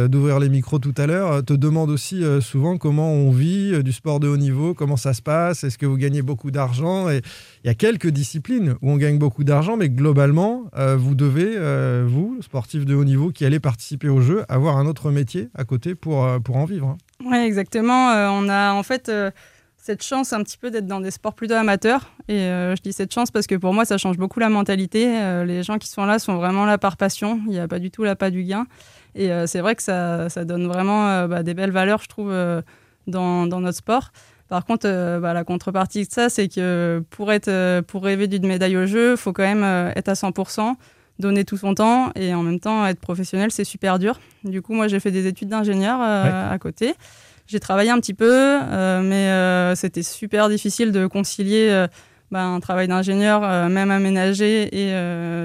d'ouvrir 0.08 0.38
les 0.38 0.48
micros 0.48 0.78
tout 0.78 0.94
à 0.96 1.06
l'heure, 1.06 1.44
te 1.44 1.52
demandent 1.52 1.90
aussi 1.90 2.22
souvent 2.40 2.76
comment 2.76 3.12
on 3.12 3.30
vit 3.30 3.82
du 3.82 3.92
sport 3.92 4.20
de 4.20 4.28
haut 4.28 4.36
niveau, 4.36 4.74
comment 4.74 4.96
ça 4.96 5.14
se 5.14 5.22
passe, 5.22 5.64
est-ce 5.64 5.78
que 5.78 5.86
vous 5.86 5.96
gagnez 5.96 6.22
beaucoup 6.22 6.50
d'argent 6.50 7.08
il 7.10 7.66
y 7.66 7.68
a 7.68 7.74
quelques 7.74 8.08
disciplines 8.08 8.74
où 8.82 8.90
on 8.90 8.96
gagne 8.96 9.18
beaucoup 9.18 9.44
d'argent, 9.44 9.76
mais 9.76 9.88
globalement, 9.88 10.64
vous 10.96 11.14
devez, 11.14 11.56
vous, 12.04 12.38
sportifs 12.42 12.84
de 12.84 12.94
haut 12.94 13.04
niveau 13.04 13.30
qui 13.30 13.44
allez 13.44 13.60
participer 13.60 14.08
au 14.08 14.20
jeu, 14.20 14.44
avoir 14.48 14.76
un 14.76 14.86
autre 14.86 15.10
métier 15.10 15.48
à 15.54 15.64
côté 15.64 15.94
pour, 15.94 16.26
pour 16.42 16.56
en 16.56 16.64
vivre. 16.64 16.88
hein. 16.88 16.98
Oui, 17.24 17.36
exactement. 17.36 18.08
On 18.32 18.48
a 18.48 18.72
en 18.72 18.82
fait 18.82 19.10
cette 19.82 20.02
chance 20.02 20.32
un 20.32 20.42
petit 20.42 20.58
peu 20.58 20.70
d'être 20.70 20.86
dans 20.86 21.00
des 21.00 21.10
sports 21.10 21.34
plutôt 21.34 21.54
amateurs. 21.54 22.12
Et 22.28 22.34
euh, 22.34 22.76
je 22.76 22.82
dis 22.82 22.92
cette 22.92 23.12
chance 23.12 23.30
parce 23.30 23.46
que 23.46 23.54
pour 23.54 23.72
moi, 23.72 23.84
ça 23.84 23.96
change 23.96 24.18
beaucoup 24.18 24.38
la 24.38 24.50
mentalité. 24.50 25.18
Euh, 25.18 25.44
les 25.44 25.62
gens 25.62 25.78
qui 25.78 25.88
sont 25.88 26.04
là 26.04 26.18
sont 26.18 26.36
vraiment 26.36 26.66
là 26.66 26.76
par 26.76 26.96
passion. 26.96 27.40
Il 27.46 27.52
n'y 27.52 27.58
a 27.58 27.66
pas 27.66 27.78
du 27.78 27.90
tout 27.90 28.04
l'appât 28.04 28.30
du 28.30 28.44
gain. 28.44 28.66
Et 29.14 29.32
euh, 29.32 29.46
c'est 29.46 29.60
vrai 29.60 29.74
que 29.74 29.82
ça, 29.82 30.28
ça 30.28 30.44
donne 30.44 30.66
vraiment 30.66 31.26
bah, 31.26 31.42
des 31.42 31.54
belles 31.54 31.70
valeurs, 31.70 32.02
je 32.02 32.08
trouve, 32.08 32.34
dans, 33.06 33.46
dans 33.46 33.60
notre 33.60 33.78
sport. 33.78 34.12
Par 34.48 34.64
contre, 34.64 34.86
bah, 35.20 35.32
la 35.32 35.44
contrepartie 35.44 36.06
de 36.06 36.12
ça, 36.12 36.28
c'est 36.28 36.48
que 36.48 37.02
pour, 37.10 37.32
être, 37.32 37.80
pour 37.82 38.04
rêver 38.04 38.26
d'une 38.26 38.46
médaille 38.46 38.76
au 38.76 38.86
jeu, 38.86 39.12
il 39.12 39.16
faut 39.16 39.32
quand 39.32 39.42
même 39.42 39.92
être 39.96 40.08
à 40.08 40.14
100%, 40.14 40.74
donner 41.18 41.44
tout 41.44 41.56
son 41.56 41.74
temps 41.74 42.10
et 42.16 42.34
en 42.34 42.42
même 42.42 42.60
temps 42.60 42.86
être 42.86 43.00
professionnel, 43.00 43.50
c'est 43.50 43.64
super 43.64 43.98
dur. 43.98 44.20
Du 44.44 44.60
coup, 44.60 44.74
moi, 44.74 44.88
j'ai 44.88 45.00
fait 45.00 45.10
des 45.10 45.26
études 45.26 45.48
d'ingénieur 45.48 46.00
à 46.00 46.58
côté. 46.58 46.94
J'ai 47.50 47.58
travaillé 47.58 47.90
un 47.90 47.98
petit 47.98 48.14
peu, 48.14 48.30
euh, 48.30 49.02
mais 49.02 49.26
euh, 49.26 49.74
c'était 49.74 50.04
super 50.04 50.48
difficile 50.48 50.92
de 50.92 51.08
concilier 51.08 51.66
euh, 51.68 51.88
bah, 52.30 52.44
un 52.44 52.60
travail 52.60 52.86
d'ingénieur, 52.86 53.40
même 53.68 53.90
aménagé, 53.90 54.68
et 54.72 54.92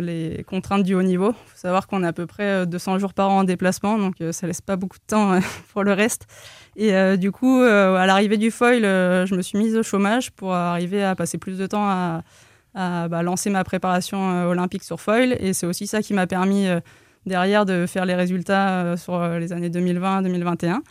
les 0.02 0.44
contraintes 0.44 0.84
du 0.84 0.94
haut 0.94 1.02
niveau. 1.02 1.30
Il 1.30 1.50
faut 1.50 1.58
savoir 1.58 1.88
qu'on 1.88 2.04
a 2.04 2.10
à 2.10 2.14
peu 2.14 2.28
près 2.28 2.44
euh, 2.44 2.66
200 2.68 3.00
jours 3.00 3.16
par 3.16 3.32
an 3.32 3.40
en 3.40 3.44
déplacement, 3.44 3.98
donc 3.98 4.18
ça 4.32 4.46
laisse 4.46 4.62
pas 4.62 4.76
beaucoup 4.76 5.00
de 5.00 5.04
temps 5.08 5.40
pour 5.74 5.84
le 5.84 5.94
reste. 5.94 6.28
Et 6.76 7.18
du 7.18 7.32
coup, 7.32 7.62
à 7.62 8.06
l'arrivée 8.06 8.38
du 8.38 8.52
foil, 8.52 8.82
je 8.84 9.34
me 9.34 9.42
suis 9.42 9.58
mise 9.58 9.76
au 9.76 9.82
chômage 9.82 10.30
pour 10.30 10.54
arriver 10.54 11.04
à 11.04 11.16
passer 11.16 11.40
plus 11.40 11.58
de 11.58 11.66
temps 11.66 11.88
à, 11.88 12.22
bah, 13.08 13.24
lancer 13.24 13.50
ma 13.50 13.64
préparation 13.64 14.48
olympique 14.48 14.84
sur 14.84 15.00
foil. 15.02 15.38
Et 15.40 15.54
c'est 15.54 15.66
aussi 15.66 15.88
ça 15.88 16.04
qui 16.04 16.14
m'a 16.14 16.28
permis 16.28 16.68
derrière 17.26 17.66
de 17.66 17.88
faire 17.88 18.06
les 18.06 18.14
résultats 18.14 18.96
sur 18.98 19.26
les 19.40 19.54
années 19.54 19.70
2020-2021. 19.70 20.82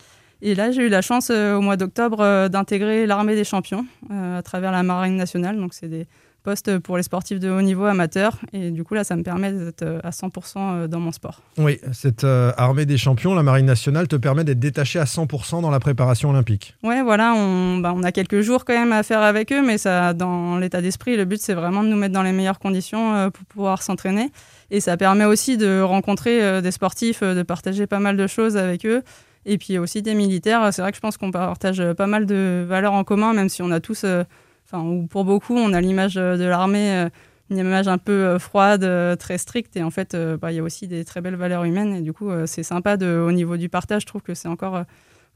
Et 0.47 0.55
là, 0.55 0.71
j'ai 0.71 0.83
eu 0.83 0.89
la 0.91 1.01
chance 1.01 1.31
euh, 1.31 1.55
au 1.57 1.63
mois 1.63 1.79
d'octobre 1.79 2.21
euh, 2.21 2.51
d'intégrer 2.51 3.07
l'armée 3.07 3.35
des 3.35 3.45
champions 3.45 3.87
euh, 4.11 4.39
à 4.39 4.43
travers 4.43 4.73
la 4.73 4.83
marine 4.83 5.17
nationale. 5.17 5.57
Donc, 5.57 5.73
c'est 5.73 5.89
des 5.89 6.07
postes 6.45 6.79
pour 6.79 6.99
les 6.99 7.03
sportifs 7.03 7.41
de 7.41 7.51
haut 7.51 7.63
niveau 7.63 7.87
amateurs. 7.87 8.37
Et 8.53 8.71
du 8.71 8.85
coup, 8.85 8.95
là, 8.95 9.03
ça 9.03 9.17
me 9.17 9.23
permet 9.23 9.51
d'être 9.51 10.01
à 10.05 10.11
100% 10.11 10.57
euh, 10.57 10.87
dans 10.87 11.01
mon 11.01 11.11
sport. 11.11 11.41
Oui, 11.59 11.81
cette 11.93 12.23
euh, 12.23 12.53
armée 12.57 12.85
des 12.85 12.99
champions, 12.99 13.35
la 13.35 13.43
Marine 13.43 13.67
nationale, 13.67 14.07
te 14.07 14.17
permet 14.17 14.45
d'être 14.45 14.61
détaché 14.61 14.99
à 15.01 15.05
100% 15.05 15.63
dans 15.63 15.71
la 15.71 15.81
préparation 15.81 16.31
olympique. 16.31 16.77
Ouais, 16.83 17.03
voilà, 17.03 17.35
on, 17.35 17.79
bah, 17.79 17.93
on 17.97 18.03
a 18.03 18.13
quelques 18.13 18.43
jours 18.43 18.65
quand 18.65 18.75
même 18.75 18.93
à 18.93 19.03
faire 19.03 19.23
avec 19.23 19.51
eux, 19.51 19.65
mais 19.67 19.79
ça, 19.79 20.13
dans 20.13 20.59
l'état 20.59 20.83
d'esprit, 20.83 21.17
le 21.17 21.25
but, 21.25 21.41
c'est 21.41 21.55
vraiment 21.55 21.83
de 21.83 21.89
nous 21.89 21.97
mettre 21.97 22.15
dans 22.15 22.23
les 22.23 22.33
meilleures 22.33 22.59
conditions 22.59 23.15
euh, 23.15 23.31
pour 23.31 23.45
pouvoir 23.47 23.83
s'entraîner. 23.83 24.31
Et 24.71 24.81
ça 24.81 24.97
permet 24.99 25.25
aussi 25.25 25.57
de 25.57 25.81
rencontrer 25.81 26.45
euh, 26.45 26.61
des 26.61 26.71
sportifs, 26.71 27.23
de 27.23 27.43
partager 27.43 27.87
pas 27.87 28.01
mal 28.01 28.19
de 28.19 28.27
choses 28.27 28.59
avec 28.59 28.85
eux. 28.85 29.03
Et 29.47 29.59
puis 29.59 29.79
aussi 29.79 30.03
des 30.03 30.15
militaires. 30.15 30.73
C'est 30.73 30.83
vrai 30.83 30.91
que 30.91 30.97
je 30.97 31.01
pense 31.01 31.17
qu'on 31.17 31.31
partage 31.31 31.81
euh, 31.81 31.95
pas 31.95 32.07
mal 32.07 32.27
de 32.27 32.65
valeurs 32.67 32.95
en 32.95 33.05
commun, 33.05 33.35
même 33.35 33.49
si 33.49 33.63
on 33.63 33.71
a 33.71 33.81
tous, 33.81 34.05
euh, 34.05 34.25
enfin, 34.65 34.83
ou 34.83 35.07
pour 35.07 35.25
beaucoup, 35.25 35.57
on 35.57 35.73
a 35.73 35.81
l'image 35.81 36.17
euh, 36.17 36.37
de 36.37 36.45
l'armée, 36.45 37.09
une 37.51 37.59
image 37.59 37.89
un 37.89 37.99
peu 37.99 38.39
froide, 38.39 39.19
très 39.19 39.39
stricte. 39.39 39.77
Et 39.77 39.83
en 39.83 39.91
fait, 39.91 40.17
bah, 40.41 40.51
il 40.51 40.57
y 40.57 40.59
a 40.59 40.63
aussi 40.63 40.89
des 40.89 41.05
très 41.05 41.21
belles 41.21 41.37
valeurs 41.37 41.65
humaines. 41.65 41.95
Et 41.95 42.01
du 42.01 42.13
coup, 42.13 42.31
c'est 42.47 42.63
sympa 42.63 42.97
au 42.97 43.33
niveau 43.33 43.59
du 43.59 43.69
partage. 43.69 44.03
Je 44.03 44.07
trouve 44.07 44.23
que 44.23 44.33
c'est 44.33 44.49
encore, 44.49 44.85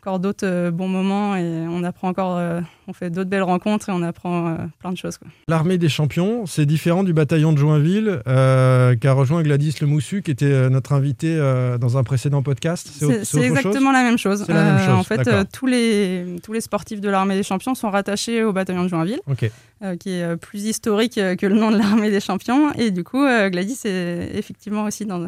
encore 0.09 0.21
d'autres 0.21 0.47
euh, 0.47 0.71
bons 0.71 0.89
moments 0.89 1.37
et 1.37 1.67
on 1.69 1.85
apprend 1.85 2.09
encore, 2.09 2.39
euh, 2.39 2.61
on 2.87 2.95
fait 2.95 3.11
d'autres 3.11 3.29
belles 3.29 3.43
rencontres 3.43 3.91
et 3.91 3.93
on 3.93 4.03
apprend 4.03 4.49
euh, 4.49 4.57
plein 4.79 4.91
de 4.91 4.97
choses. 4.97 5.19
L'armée 5.49 5.77
des 5.77 5.91
champions, 5.91 6.47
c'est 6.47 6.65
différent 6.65 7.05
du 7.05 7.13
bataillon 7.13 7.53
de 7.53 7.59
Joinville 7.59 8.23
euh, 8.27 8.97
qu'a 8.97 9.13
rejoint 9.13 9.43
Gladys 9.43 9.75
Lemoussu, 9.83 10.23
qui 10.23 10.31
était 10.31 10.71
notre 10.71 10.95
invité 10.95 11.37
euh, 11.37 11.77
dans 11.77 11.99
un 11.99 12.05
précédent 12.05 12.43
podcast. 12.43 12.89
C'est 13.25 13.41
exactement 13.43 13.93
la 13.93 14.03
même 14.03 14.17
chose. 14.19 14.47
La 14.49 14.65
même 14.65 14.79
chose, 14.79 14.95
en 14.95 15.03
fait, 15.03 15.29
tous, 15.53 15.67
les, 15.67 16.37
tous 16.43 16.55
les 16.55 16.63
sportifs 16.63 17.01
de 17.03 17.11
l'armée 17.11 17.37
des 17.37 17.43
champions 17.43 17.75
sont 17.75 17.91
rattachés 17.91 18.43
au 18.43 18.53
bataillon 18.55 18.85
de 18.85 18.89
Joinville. 18.89 19.21
Ok. 19.31 19.51
euh, 19.83 19.97
qui 19.97 20.11
est 20.11 20.37
plus 20.37 20.65
historique 20.65 21.15
que 21.17 21.47
le 21.47 21.55
nom 21.55 21.71
de 21.71 21.77
l'armée 21.77 22.11
des 22.11 22.21
champions. 22.21 22.73
Et 22.73 22.91
du 22.91 23.05
coup, 23.05 23.25
Gladys 23.51 23.81
est 23.85 24.31
effectivement 24.35 24.85
aussi 24.85 25.05
dans, 25.05 25.27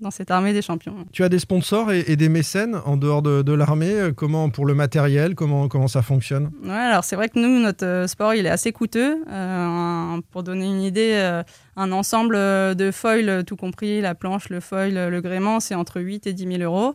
dans 0.00 0.10
cette 0.10 0.30
armée 0.30 0.52
des 0.52 0.62
champions. 0.62 0.94
Tu 1.12 1.24
as 1.24 1.28
des 1.28 1.38
sponsors 1.38 1.92
et, 1.92 2.04
et 2.06 2.16
des 2.16 2.28
mécènes 2.28 2.76
en 2.84 2.96
dehors 2.96 3.22
de, 3.22 3.42
de 3.42 3.52
l'armée 3.52 4.10
Comment 4.16 4.50
pour 4.50 4.66
le 4.66 4.74
matériel 4.74 5.34
Comment, 5.34 5.68
comment 5.68 5.88
ça 5.88 6.02
fonctionne? 6.02 6.50
Ouais, 6.62 6.70
alors 6.70 7.04
c'est 7.04 7.16
vrai 7.16 7.28
que 7.28 7.38
nous, 7.38 7.60
notre 7.60 7.84
euh, 7.84 8.06
sport, 8.06 8.34
il 8.34 8.46
est 8.46 8.50
assez 8.50 8.72
coûteux. 8.72 9.22
Euh, 9.28 10.20
pour 10.30 10.42
donner 10.42 10.66
une 10.66 10.82
idée, 10.82 11.12
euh, 11.14 11.42
un 11.76 11.92
ensemble 11.92 12.34
de 12.36 12.90
foils, 12.90 13.44
tout 13.44 13.56
compris, 13.56 14.00
la 14.00 14.14
planche, 14.14 14.48
le 14.48 14.60
foil, 14.60 15.08
le 15.08 15.20
gréement, 15.20 15.60
c'est 15.60 15.74
entre 15.74 16.00
8 16.00 16.26
et 16.26 16.32
10 16.32 16.58
000 16.58 16.62
euros. 16.62 16.94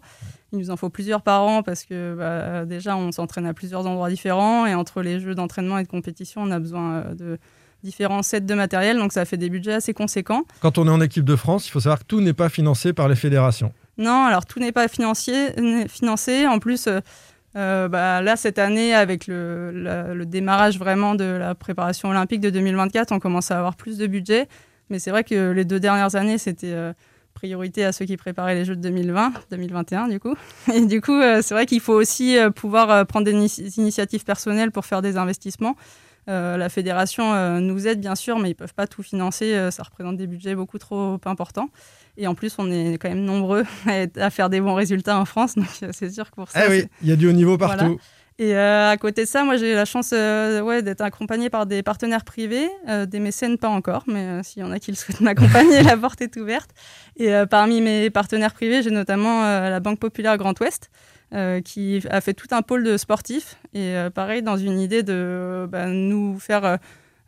Il 0.51 0.59
nous 0.59 0.69
en 0.69 0.77
faut 0.77 0.89
plusieurs 0.89 1.21
par 1.21 1.43
an 1.43 1.63
parce 1.63 1.83
que 1.83 2.15
bah, 2.15 2.65
déjà, 2.65 2.95
on 2.95 3.11
s'entraîne 3.11 3.45
à 3.45 3.53
plusieurs 3.53 3.87
endroits 3.87 4.09
différents 4.09 4.65
et 4.65 4.75
entre 4.75 5.01
les 5.01 5.19
jeux 5.19 5.35
d'entraînement 5.35 5.79
et 5.79 5.83
de 5.83 5.87
compétition, 5.87 6.41
on 6.43 6.51
a 6.51 6.59
besoin 6.59 7.05
de 7.15 7.39
différents 7.83 8.23
sets 8.23 8.41
de 8.41 8.53
matériel, 8.53 8.97
donc 8.97 9.13
ça 9.13 9.25
fait 9.25 9.37
des 9.37 9.49
budgets 9.49 9.73
assez 9.73 9.93
conséquents. 9.93 10.43
Quand 10.61 10.77
on 10.77 10.87
est 10.87 10.91
en 10.91 11.01
équipe 11.01 11.25
de 11.25 11.35
France, 11.35 11.67
il 11.67 11.71
faut 11.71 11.81
savoir 11.81 11.99
que 11.99 12.05
tout 12.05 12.21
n'est 12.21 12.33
pas 12.33 12.49
financé 12.49 12.93
par 12.93 13.07
les 13.07 13.15
fédérations. 13.15 13.73
Non, 13.97 14.25
alors 14.25 14.45
tout 14.45 14.59
n'est 14.59 14.71
pas 14.71 14.87
financier, 14.87 15.49
financé. 15.87 16.47
En 16.47 16.59
plus, 16.59 16.87
euh, 16.87 16.99
euh, 17.55 17.87
bah, 17.87 18.21
là, 18.21 18.35
cette 18.35 18.57
année, 18.57 18.93
avec 18.93 19.27
le, 19.27 19.71
le, 20.13 20.25
démarrage 20.25 20.79
vraiment 20.79 21.13
de 21.13 21.25
la 21.25 21.53
préparation 21.53 22.09
olympique 22.09 22.41
de 22.41 22.49
2024, 22.49 23.11
on 23.11 23.19
commence 23.19 23.51
à 23.51 23.57
avoir 23.59 23.75
plus 23.75 23.97
de 23.97 24.07
budget. 24.07 24.47
Mais 24.89 24.99
c'est 24.99 25.11
vrai 25.11 25.23
que 25.23 25.51
les 25.51 25.65
deux 25.65 25.79
dernières 25.79 26.15
années, 26.15 26.39
c'était 26.39 26.73
euh, 26.73 26.93
priorité 27.35 27.85
à 27.85 27.91
ceux 27.91 28.05
qui 28.05 28.17
préparaient 28.17 28.55
les 28.55 28.65
Jeux 28.65 28.75
de 28.75 28.81
2020, 28.81 29.33
2021 29.51 30.07
du 30.07 30.19
coup. 30.19 30.35
Et 30.73 30.85
du 30.85 30.99
coup, 31.01 31.19
c'est 31.41 31.53
vrai 31.53 31.65
qu'il 31.65 31.79
faut 31.79 31.93
aussi 31.93 32.37
pouvoir 32.55 33.05
prendre 33.05 33.25
des 33.25 33.33
initiatives 33.77 34.23
personnelles 34.23 34.71
pour 34.71 34.85
faire 34.85 35.01
des 35.01 35.17
investissements. 35.17 35.75
Euh, 36.29 36.57
la 36.57 36.69
fédération 36.69 37.33
euh, 37.33 37.59
nous 37.59 37.87
aide 37.87 37.99
bien 37.99 38.15
sûr, 38.15 38.39
mais 38.39 38.51
ils 38.51 38.55
peuvent 38.55 38.73
pas 38.73 38.87
tout 38.87 39.03
financer. 39.03 39.53
Euh, 39.53 39.71
ça 39.71 39.83
représente 39.83 40.17
des 40.17 40.27
budgets 40.27 40.55
beaucoup 40.55 40.77
trop 40.77 41.19
importants. 41.25 41.69
Et 42.15 42.27
en 42.27 42.35
plus, 42.35 42.55
on 42.59 42.71
est 42.71 42.97
quand 42.97 43.09
même 43.09 43.25
nombreux 43.25 43.65
à, 44.17 44.29
faire 44.29 44.49
des 44.49 44.61
bons 44.61 44.75
résultats 44.75 45.17
en 45.17 45.25
France. 45.25 45.55
Donc 45.55 45.67
c'est 45.91 46.11
sûr 46.11 46.29
que 46.29 46.35
pour 46.35 46.49
ça. 46.49 46.65
Eh 46.65 46.69
oui, 46.69 46.85
il 47.01 47.09
y 47.09 47.11
a 47.11 47.15
du 47.15 47.27
haut 47.27 47.33
niveau 47.33 47.57
partout. 47.57 47.99
Et 48.39 48.57
à 48.57 48.97
côté 48.97 49.25
de 49.25 49.27
ça, 49.27 49.43
moi 49.43 49.57
j'ai 49.57 49.75
la 49.75 49.85
chance 49.85 50.11
ouais, 50.11 50.81
d'être 50.81 51.01
accompagnée 51.01 51.51
par 51.51 51.67
des 51.67 51.83
partenaires 51.83 52.23
privés, 52.23 52.67
des 53.07 53.19
mécènes 53.19 53.59
pas 53.59 53.69
encore, 53.69 54.05
mais 54.07 54.41
s'il 54.41 54.63
y 54.63 54.65
en 54.65 54.71
a 54.71 54.79
qui 54.79 54.89
le 54.89 54.97
souhaitent 54.97 55.21
m'accompagner, 55.21 55.83
la 55.83 55.95
porte 55.95 56.19
est 56.21 56.35
ouverte. 56.37 56.71
Et 57.15 57.31
parmi 57.47 57.79
mes 57.79 58.09
partenaires 58.09 58.55
privés, 58.55 58.81
j'ai 58.81 58.89
notamment 58.89 59.43
la 59.43 59.79
Banque 59.79 59.99
Populaire 59.99 60.35
Grand 60.37 60.59
Ouest, 60.59 60.89
euh, 61.33 61.61
qui 61.61 61.99
a 62.11 62.21
fait 62.21 62.35
tout 62.35 62.47
un 62.51 62.61
pôle 62.61 62.83
de 62.83 62.95
sportifs. 62.95 63.57
Et 63.73 63.95
euh, 63.95 64.11
pareil, 64.11 64.43
dans 64.43 64.57
une 64.57 64.79
idée 64.79 65.01
de 65.01 65.67
bah, 65.67 65.87
nous 65.87 66.37
faire 66.37 66.77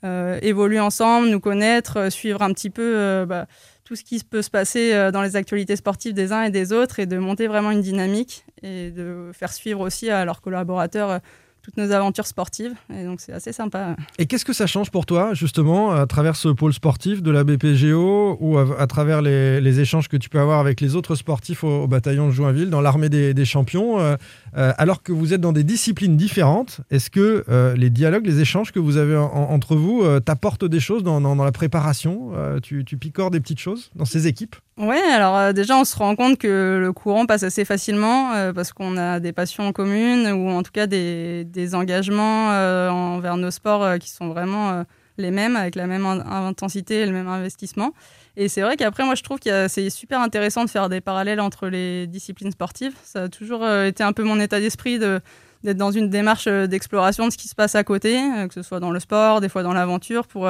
euh, 0.03 0.39
évoluer 0.43 0.79
ensemble, 0.79 1.29
nous 1.29 1.39
connaître, 1.39 2.11
suivre 2.11 2.43
un 2.43 2.53
petit 2.53 2.69
peu 2.69 3.25
bah, 3.27 3.47
tout 3.83 3.95
ce 3.95 4.03
qui 4.03 4.23
peut 4.23 4.43
se 4.43 4.51
passer 4.51 5.11
dans 5.11 5.23
les 5.23 5.35
actualités 5.35 5.75
sportives 5.75 6.13
des 6.13 6.31
uns 6.33 6.43
et 6.43 6.51
des 6.51 6.71
autres 6.71 6.99
et 6.99 7.07
de 7.07 7.17
monter 7.17 7.47
vraiment 7.47 7.71
une 7.71 7.81
dynamique 7.81 8.45
et 8.61 8.91
de 8.91 9.31
faire 9.33 9.53
suivre 9.53 9.79
aussi 9.79 10.09
à 10.09 10.23
leurs 10.23 10.41
collaborateurs 10.41 11.19
toutes 11.65 11.77
nos 11.77 11.91
aventures 11.91 12.27
sportives. 12.27 12.75
Et 12.95 13.05
donc, 13.05 13.19
c'est 13.19 13.33
assez 13.33 13.51
sympa. 13.51 13.95
Et 14.19 14.27
qu'est-ce 14.27 14.45
que 14.45 14.53
ça 14.53 14.67
change 14.67 14.91
pour 14.91 15.07
toi, 15.07 15.33
justement, 15.33 15.91
à 15.91 16.05
travers 16.05 16.35
ce 16.35 16.49
pôle 16.49 16.73
sportif 16.73 17.23
de 17.23 17.31
la 17.31 17.43
BPGO 17.43 18.37
ou 18.39 18.59
à, 18.59 18.85
travers 18.85 19.23
les, 19.23 19.79
échanges 19.79 20.07
que 20.07 20.15
tu 20.15 20.29
peux 20.29 20.39
avoir 20.39 20.59
avec 20.59 20.79
les 20.79 20.95
autres 20.95 21.15
sportifs 21.15 21.63
au, 21.63 21.87
bataillon 21.87 22.27
de 22.27 22.31
Joinville, 22.31 22.69
dans 22.69 22.81
l'armée 22.81 23.09
des, 23.09 23.45
champions, 23.45 23.99
euh, 23.99 24.15
euh, 24.57 24.73
alors 24.77 25.03
que 25.03 25.11
vous 25.11 25.33
êtes 25.33 25.41
dans 25.41 25.53
des 25.53 25.63
disciplines 25.63 26.17
différentes 26.17 26.81
Est-ce 26.91 27.09
que 27.09 27.43
euh, 27.49 27.75
les 27.75 27.89
dialogues, 27.89 28.25
les 28.25 28.39
échanges 28.39 28.71
que 28.71 28.79
vous 28.79 28.97
avez 28.97 29.15
entre 29.17 29.75
vous 29.75 30.03
t'apportent 30.21 30.65
des 30.65 30.79
choses 30.79 31.03
dans, 31.03 31.35
la 31.35 31.51
préparation 31.51 32.31
tu, 32.61 32.85
tu 32.85 32.97
picores 32.97 33.31
des 33.31 33.39
petites 33.39 33.59
choses 33.59 33.91
dans 33.95 34.05
ces 34.05 34.27
équipes? 34.27 34.55
Ouais, 34.77 34.99
alors 34.99 35.37
euh, 35.37 35.53
déjà 35.53 35.77
on 35.77 35.85
se 35.85 35.95
rend 35.95 36.17
compte 36.17 36.37
que 36.37 36.79
le 36.81 36.91
courant 36.91 37.25
passe 37.25 37.43
assez 37.43 37.63
facilement 37.63 38.33
euh, 38.33 38.51
parce 38.51 38.73
qu'on 38.73 38.97
a 38.97 39.21
des 39.21 39.31
passions 39.31 39.71
communes 39.71 40.27
ou 40.33 40.49
en 40.49 40.63
tout 40.63 40.73
cas 40.73 40.85
des, 40.85 41.75
engagements 41.75 42.51
euh, 42.51 42.89
envers 42.89 43.37
nos 43.37 43.51
sports 43.51 43.97
qui 43.99 44.09
sont 44.09 44.27
vraiment 44.27 44.83
les 45.17 45.31
mêmes 45.31 45.55
avec 45.55 45.75
la 45.75 45.87
même 45.87 46.05
intensité 46.05 47.01
et 47.01 47.05
le 47.05 47.11
même 47.11 47.27
investissement. 47.27 47.93
Et 48.37 48.49
c'est 48.49 48.61
vrai 48.61 48.75
qu'après 48.77 49.03
moi 49.05 49.15
je 49.15 49.23
trouve 49.23 49.39
que 49.39 49.67
c'est 49.67 49.89
super 49.89 50.19
intéressant 50.19 50.65
de 50.65 50.69
faire 50.69 50.89
des 50.89 51.01
parallèles 51.01 51.39
entre 51.39 51.67
les 51.67 52.07
disciplines 52.07 52.51
sportives. 52.51 52.93
Ça 53.03 53.23
a 53.23 53.29
toujours 53.29 53.67
été 53.67 54.03
un 54.03 54.13
peu 54.13 54.23
mon 54.23 54.39
état 54.39 54.59
d'esprit 54.59 54.99
de 54.99 55.21
d'être 55.63 55.77
dans 55.77 55.91
une 55.91 56.09
démarche 56.09 56.47
d'exploration 56.47 57.25
de 57.25 57.31
ce 57.31 57.37
qui 57.37 57.47
se 57.47 57.55
passe 57.55 57.73
à 57.75 57.83
côté, 57.83 58.21
que 58.47 58.53
ce 58.53 58.61
soit 58.61 58.79
dans 58.79 58.91
le 58.91 58.99
sport, 58.99 59.41
des 59.41 59.49
fois 59.49 59.63
dans 59.63 59.73
l'aventure, 59.73 60.27
pour 60.27 60.47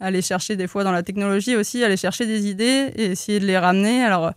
aller 0.00 0.22
chercher 0.22 0.54
des 0.56 0.68
fois 0.68 0.84
dans 0.84 0.92
la 0.92 1.02
technologie 1.02 1.56
aussi, 1.56 1.82
aller 1.82 1.96
chercher 1.96 2.26
des 2.26 2.46
idées 2.46 2.92
et 2.94 3.06
essayer 3.06 3.40
de 3.40 3.46
les 3.46 3.58
ramener. 3.58 4.04
Alors, 4.04 4.32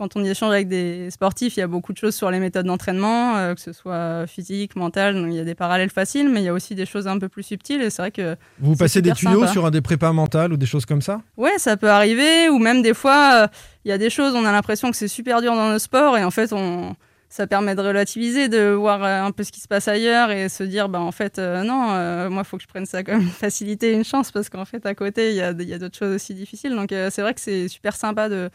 quand 0.00 0.16
on 0.16 0.24
y 0.24 0.30
échange 0.30 0.52
avec 0.52 0.66
des 0.66 1.10
sportifs, 1.10 1.56
il 1.56 1.60
y 1.60 1.62
a 1.62 1.66
beaucoup 1.66 1.92
de 1.92 1.98
choses 1.98 2.14
sur 2.14 2.30
les 2.30 2.40
méthodes 2.40 2.64
d'entraînement, 2.64 3.36
euh, 3.36 3.54
que 3.54 3.60
ce 3.60 3.72
soit 3.72 4.26
physique, 4.26 4.74
mental. 4.74 5.14
Donc 5.14 5.26
il 5.28 5.36
y 5.36 5.38
a 5.38 5.44
des 5.44 5.54
parallèles 5.54 5.90
faciles, 5.90 6.28
mais 6.28 6.40
il 6.40 6.44
y 6.44 6.48
a 6.48 6.54
aussi 6.54 6.74
des 6.74 6.86
choses 6.86 7.06
un 7.06 7.18
peu 7.18 7.28
plus 7.28 7.42
subtiles. 7.42 7.82
Et 7.82 7.90
c'est 7.90 8.02
vrai 8.02 8.10
que 8.10 8.34
vous 8.60 8.76
passez 8.76 9.02
des 9.02 9.12
tuyaux 9.12 9.46
sur 9.46 9.66
un 9.66 9.70
des 9.70 9.82
prépas 9.82 10.12
mentales 10.12 10.52
ou 10.52 10.56
des 10.56 10.66
choses 10.66 10.86
comme 10.86 11.02
ça? 11.02 11.20
Ouais, 11.36 11.58
ça 11.58 11.76
peut 11.76 11.90
arriver. 11.90 12.48
Ou 12.48 12.58
même 12.58 12.82
des 12.82 12.94
fois, 12.94 13.42
euh, 13.44 13.46
il 13.84 13.90
y 13.90 13.92
a 13.92 13.98
des 13.98 14.10
choses. 14.10 14.34
On 14.34 14.44
a 14.44 14.52
l'impression 14.52 14.90
que 14.90 14.96
c'est 14.96 15.08
super 15.08 15.42
dur 15.42 15.54
dans 15.54 15.70
nos 15.70 15.78
sports 15.78 16.16
et 16.16 16.24
en 16.24 16.30
fait 16.30 16.52
on 16.52 16.96
ça 17.30 17.46
permet 17.46 17.76
de 17.76 17.80
relativiser, 17.80 18.48
de 18.48 18.70
voir 18.70 19.04
euh, 19.04 19.22
un 19.22 19.30
peu 19.30 19.44
ce 19.44 19.52
qui 19.52 19.60
se 19.60 19.68
passe 19.68 19.86
ailleurs 19.86 20.32
et 20.32 20.48
se 20.48 20.64
dire, 20.64 20.88
bah, 20.88 21.00
en 21.00 21.12
fait, 21.12 21.38
euh, 21.38 21.62
non, 21.62 21.92
euh, 21.92 22.28
moi, 22.28 22.42
il 22.44 22.44
faut 22.44 22.56
que 22.56 22.64
je 22.64 22.68
prenne 22.68 22.86
ça 22.86 23.04
comme 23.04 23.20
une 23.22 23.28
facilité 23.28 23.92
et 23.92 23.94
une 23.94 24.04
chance 24.04 24.32
parce 24.32 24.50
qu'en 24.50 24.64
fait, 24.64 24.84
à 24.84 24.96
côté, 24.96 25.30
il 25.30 25.36
y 25.36 25.40
a, 25.40 25.52
y 25.52 25.72
a 25.72 25.78
d'autres 25.78 25.96
choses 25.96 26.16
aussi 26.16 26.34
difficiles. 26.34 26.74
Donc, 26.74 26.88
c'est 26.90 27.22
vrai 27.22 27.32
que 27.32 27.40
c'est 27.40 27.68
super 27.68 27.94
sympa 27.94 28.28
de, 28.28 28.50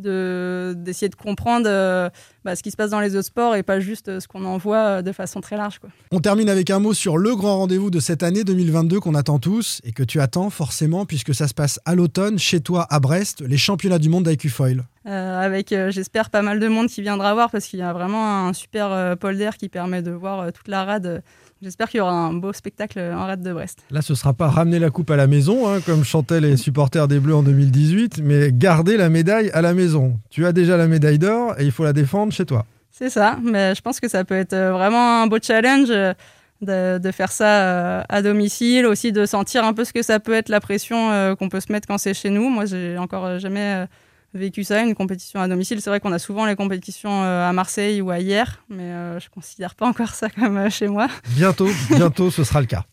d'essayer 0.00 1.08
de, 1.08 1.14
comprendre 1.14 1.66
euh, 1.68 2.08
bah, 2.44 2.56
ce 2.56 2.62
qui 2.62 2.70
se 2.70 2.76
passe 2.76 2.90
dans 2.90 3.00
les 3.00 3.16
autres 3.16 3.26
sports 3.26 3.54
et 3.56 3.62
pas 3.62 3.80
juste 3.80 4.08
euh, 4.08 4.20
ce 4.20 4.28
qu'on 4.28 4.44
en 4.44 4.58
voit 4.58 4.76
euh, 4.76 5.02
de 5.02 5.12
façon 5.12 5.40
très 5.40 5.56
large. 5.56 5.78
Quoi. 5.78 5.90
On 6.10 6.20
termine 6.20 6.48
avec 6.48 6.70
un 6.70 6.78
mot 6.78 6.94
sur 6.94 7.18
le 7.18 7.36
grand 7.36 7.58
rendez-vous 7.58 7.90
de 7.90 8.00
cette 8.00 8.22
année 8.22 8.44
2022 8.44 9.00
qu'on 9.00 9.14
attend 9.14 9.38
tous 9.38 9.80
et 9.84 9.92
que 9.92 10.02
tu 10.02 10.20
attends 10.20 10.50
forcément 10.50 11.06
puisque 11.06 11.34
ça 11.34 11.48
se 11.48 11.54
passe 11.54 11.80
à 11.84 11.94
l'automne 11.94 12.38
chez 12.38 12.60
toi 12.60 12.86
à 12.90 13.00
Brest, 13.00 13.42
les 13.46 13.58
championnats 13.58 13.98
du 13.98 14.08
monde 14.08 14.24
d'IQ 14.24 14.48
Foil. 14.48 14.84
avec, 15.04 15.74
j'espère, 15.88 16.30
pas 16.30 16.42
mal 16.42 16.60
de 16.60 16.68
monde 16.68 16.88
qui 16.88 17.02
viendra 17.02 17.34
voir 17.34 17.50
parce 17.50 17.66
qu'il 17.66 17.78
y 17.78 17.82
a 17.82 17.92
vraiment 17.92 18.46
un 18.48 18.52
super 18.52 19.16
polder 19.18 19.50
qui 19.58 19.68
permet 19.68 20.02
de 20.02 20.10
voir 20.10 20.52
toute 20.52 20.68
la 20.68 20.84
rade 20.84 21.22
J'espère 21.62 21.90
qu'il 21.90 21.98
y 21.98 22.00
aura 22.00 22.12
un 22.12 22.32
beau 22.32 22.54
spectacle 22.54 22.98
en 22.98 23.26
rade 23.26 23.42
de 23.42 23.52
Brest. 23.52 23.80
Là, 23.90 24.00
ce 24.00 24.14
ne 24.14 24.16
sera 24.16 24.32
pas 24.32 24.48
ramener 24.48 24.78
la 24.78 24.88
coupe 24.88 25.10
à 25.10 25.16
la 25.16 25.26
maison, 25.26 25.68
hein, 25.68 25.80
comme 25.84 26.04
chantaient 26.04 26.40
les 26.40 26.56
supporters 26.56 27.06
des 27.06 27.20
Bleus 27.20 27.34
en 27.34 27.42
2018, 27.42 28.22
mais 28.22 28.50
garder 28.50 28.96
la 28.96 29.10
médaille 29.10 29.50
à 29.50 29.60
la 29.60 29.74
maison. 29.74 30.18
Tu 30.30 30.46
as 30.46 30.52
déjà 30.52 30.78
la 30.78 30.86
médaille 30.86 31.18
d'or 31.18 31.54
et 31.58 31.64
il 31.64 31.70
faut 31.70 31.84
la 31.84 31.92
défendre 31.92 32.32
chez 32.32 32.46
toi. 32.46 32.64
C'est 32.90 33.10
ça, 33.10 33.38
mais 33.42 33.74
je 33.74 33.82
pense 33.82 34.00
que 34.00 34.08
ça 34.08 34.24
peut 34.24 34.36
être 34.36 34.54
euh, 34.54 34.72
vraiment 34.72 35.22
un 35.22 35.26
beau 35.26 35.36
challenge 35.42 35.88
euh, 35.90 36.14
de, 36.62 37.10
faire 37.10 37.30
ça 37.30 37.46
euh, 37.46 38.02
à 38.08 38.22
domicile, 38.22 38.86
aussi 38.86 39.12
de 39.12 39.26
sentir 39.26 39.62
un 39.62 39.74
peu 39.74 39.84
ce 39.84 39.92
que 39.92 40.02
ça 40.02 40.18
peut 40.18 40.32
être 40.32 40.48
la 40.48 40.60
pression 40.60 41.36
qu'on 41.36 41.50
peut 41.50 41.60
se 41.60 41.70
mettre 41.70 41.86
quand 41.86 41.98
c'est 41.98 42.14
chez 42.14 42.30
nous. 42.30 42.48
Moi, 42.48 42.64
j'ai 42.64 42.96
encore 42.96 43.38
jamais 43.38 43.86
vécu 44.34 44.64
ça, 44.64 44.82
une 44.82 44.94
compétition 44.94 45.40
à 45.40 45.48
domicile. 45.48 45.80
C'est 45.80 45.90
vrai 45.90 46.00
qu'on 46.00 46.12
a 46.12 46.18
souvent 46.18 46.46
les 46.46 46.56
compétitions 46.56 47.22
euh, 47.22 47.48
à 47.48 47.52
Marseille 47.52 48.00
ou 48.00 48.10
à 48.10 48.20
hier, 48.20 48.62
mais 48.68 48.84
euh, 48.84 49.20
je 49.20 49.28
considère 49.28 49.74
pas 49.74 49.86
encore 49.86 50.10
ça 50.10 50.28
comme 50.30 50.56
euh, 50.56 50.70
chez 50.70 50.88
moi. 50.88 51.08
Bientôt, 51.30 51.68
bientôt, 51.90 52.30
ce 52.30 52.44
sera 52.44 52.60
le 52.60 52.66
cas. 52.66 52.84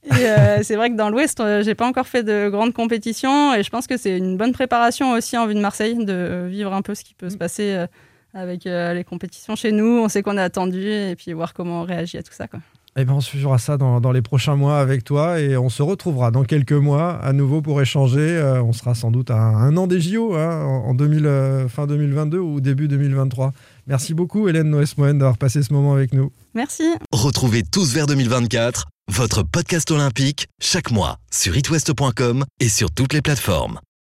c'est 0.63 0.75
vrai 0.75 0.89
que 0.89 0.95
dans 0.95 1.09
l'Ouest, 1.09 1.41
j'ai 1.61 1.75
pas 1.75 1.87
encore 1.87 2.07
fait 2.07 2.23
de 2.23 2.49
grandes 2.49 2.73
compétitions 2.73 3.53
et 3.53 3.63
je 3.63 3.69
pense 3.69 3.87
que 3.87 3.97
c'est 3.97 4.17
une 4.17 4.37
bonne 4.37 4.53
préparation 4.53 5.11
aussi 5.11 5.37
en 5.37 5.45
vue 5.45 5.55
de 5.55 5.61
Marseille 5.61 6.03
de 6.03 6.47
vivre 6.49 6.73
un 6.73 6.81
peu 6.81 6.95
ce 6.95 7.03
qui 7.03 7.13
peut 7.13 7.29
se 7.29 7.37
passer 7.37 7.85
avec 8.33 8.63
les 8.65 9.03
compétitions 9.03 9.55
chez 9.55 9.71
nous. 9.71 9.99
On 10.03 10.09
sait 10.09 10.23
qu'on 10.23 10.37
est 10.37 10.41
attendu 10.41 10.89
et 10.91 11.15
puis 11.15 11.33
voir 11.33 11.53
comment 11.53 11.81
on 11.81 11.83
réagit 11.83 12.17
à 12.17 12.23
tout 12.23 12.33
ça. 12.33 12.47
Quoi. 12.47 12.59
Eh 12.99 13.05
ben, 13.05 13.13
on 13.13 13.21
suivra 13.21 13.59
ça 13.59 13.77
dans, 13.77 14.11
les 14.11 14.23
prochains 14.23 14.55
mois 14.55 14.79
avec 14.79 15.03
toi 15.03 15.39
et 15.39 15.55
on 15.55 15.69
se 15.69 15.83
retrouvera 15.83 16.31
dans 16.31 16.43
quelques 16.43 16.71
mois 16.71 17.11
à 17.11 17.31
nouveau 17.31 17.61
pour 17.61 17.79
échanger. 17.79 18.19
Euh, 18.19 18.63
on 18.63 18.73
sera 18.73 18.95
sans 18.95 19.11
doute 19.11 19.29
à 19.29 19.37
un 19.37 19.77
an 19.77 19.85
des 19.85 20.01
JO, 20.01 20.33
hein, 20.33 20.63
en 20.63 20.95
2000, 20.95 21.25
euh, 21.27 21.69
fin 21.69 21.85
2022 21.85 22.39
ou 22.39 22.59
début 22.59 22.87
2023. 22.87 23.53
Merci 23.85 24.15
beaucoup 24.15 24.49
Hélène 24.49 24.71
Noès-Moen 24.71 25.19
d'avoir 25.19 25.37
passé 25.37 25.61
ce 25.61 25.73
moment 25.73 25.93
avec 25.93 26.11
nous. 26.11 26.31
Merci. 26.55 26.85
Retrouvez 27.11 27.61
tous 27.61 27.93
vers 27.93 28.07
2024 28.07 28.87
votre 29.09 29.43
podcast 29.43 29.91
olympique 29.91 30.47
chaque 30.59 30.91
mois 30.91 31.17
sur 31.31 31.55
itwest.com 31.55 32.45
et 32.59 32.67
sur 32.67 32.91
toutes 32.91 33.13
les 33.13 33.21
plateformes. 33.21 33.79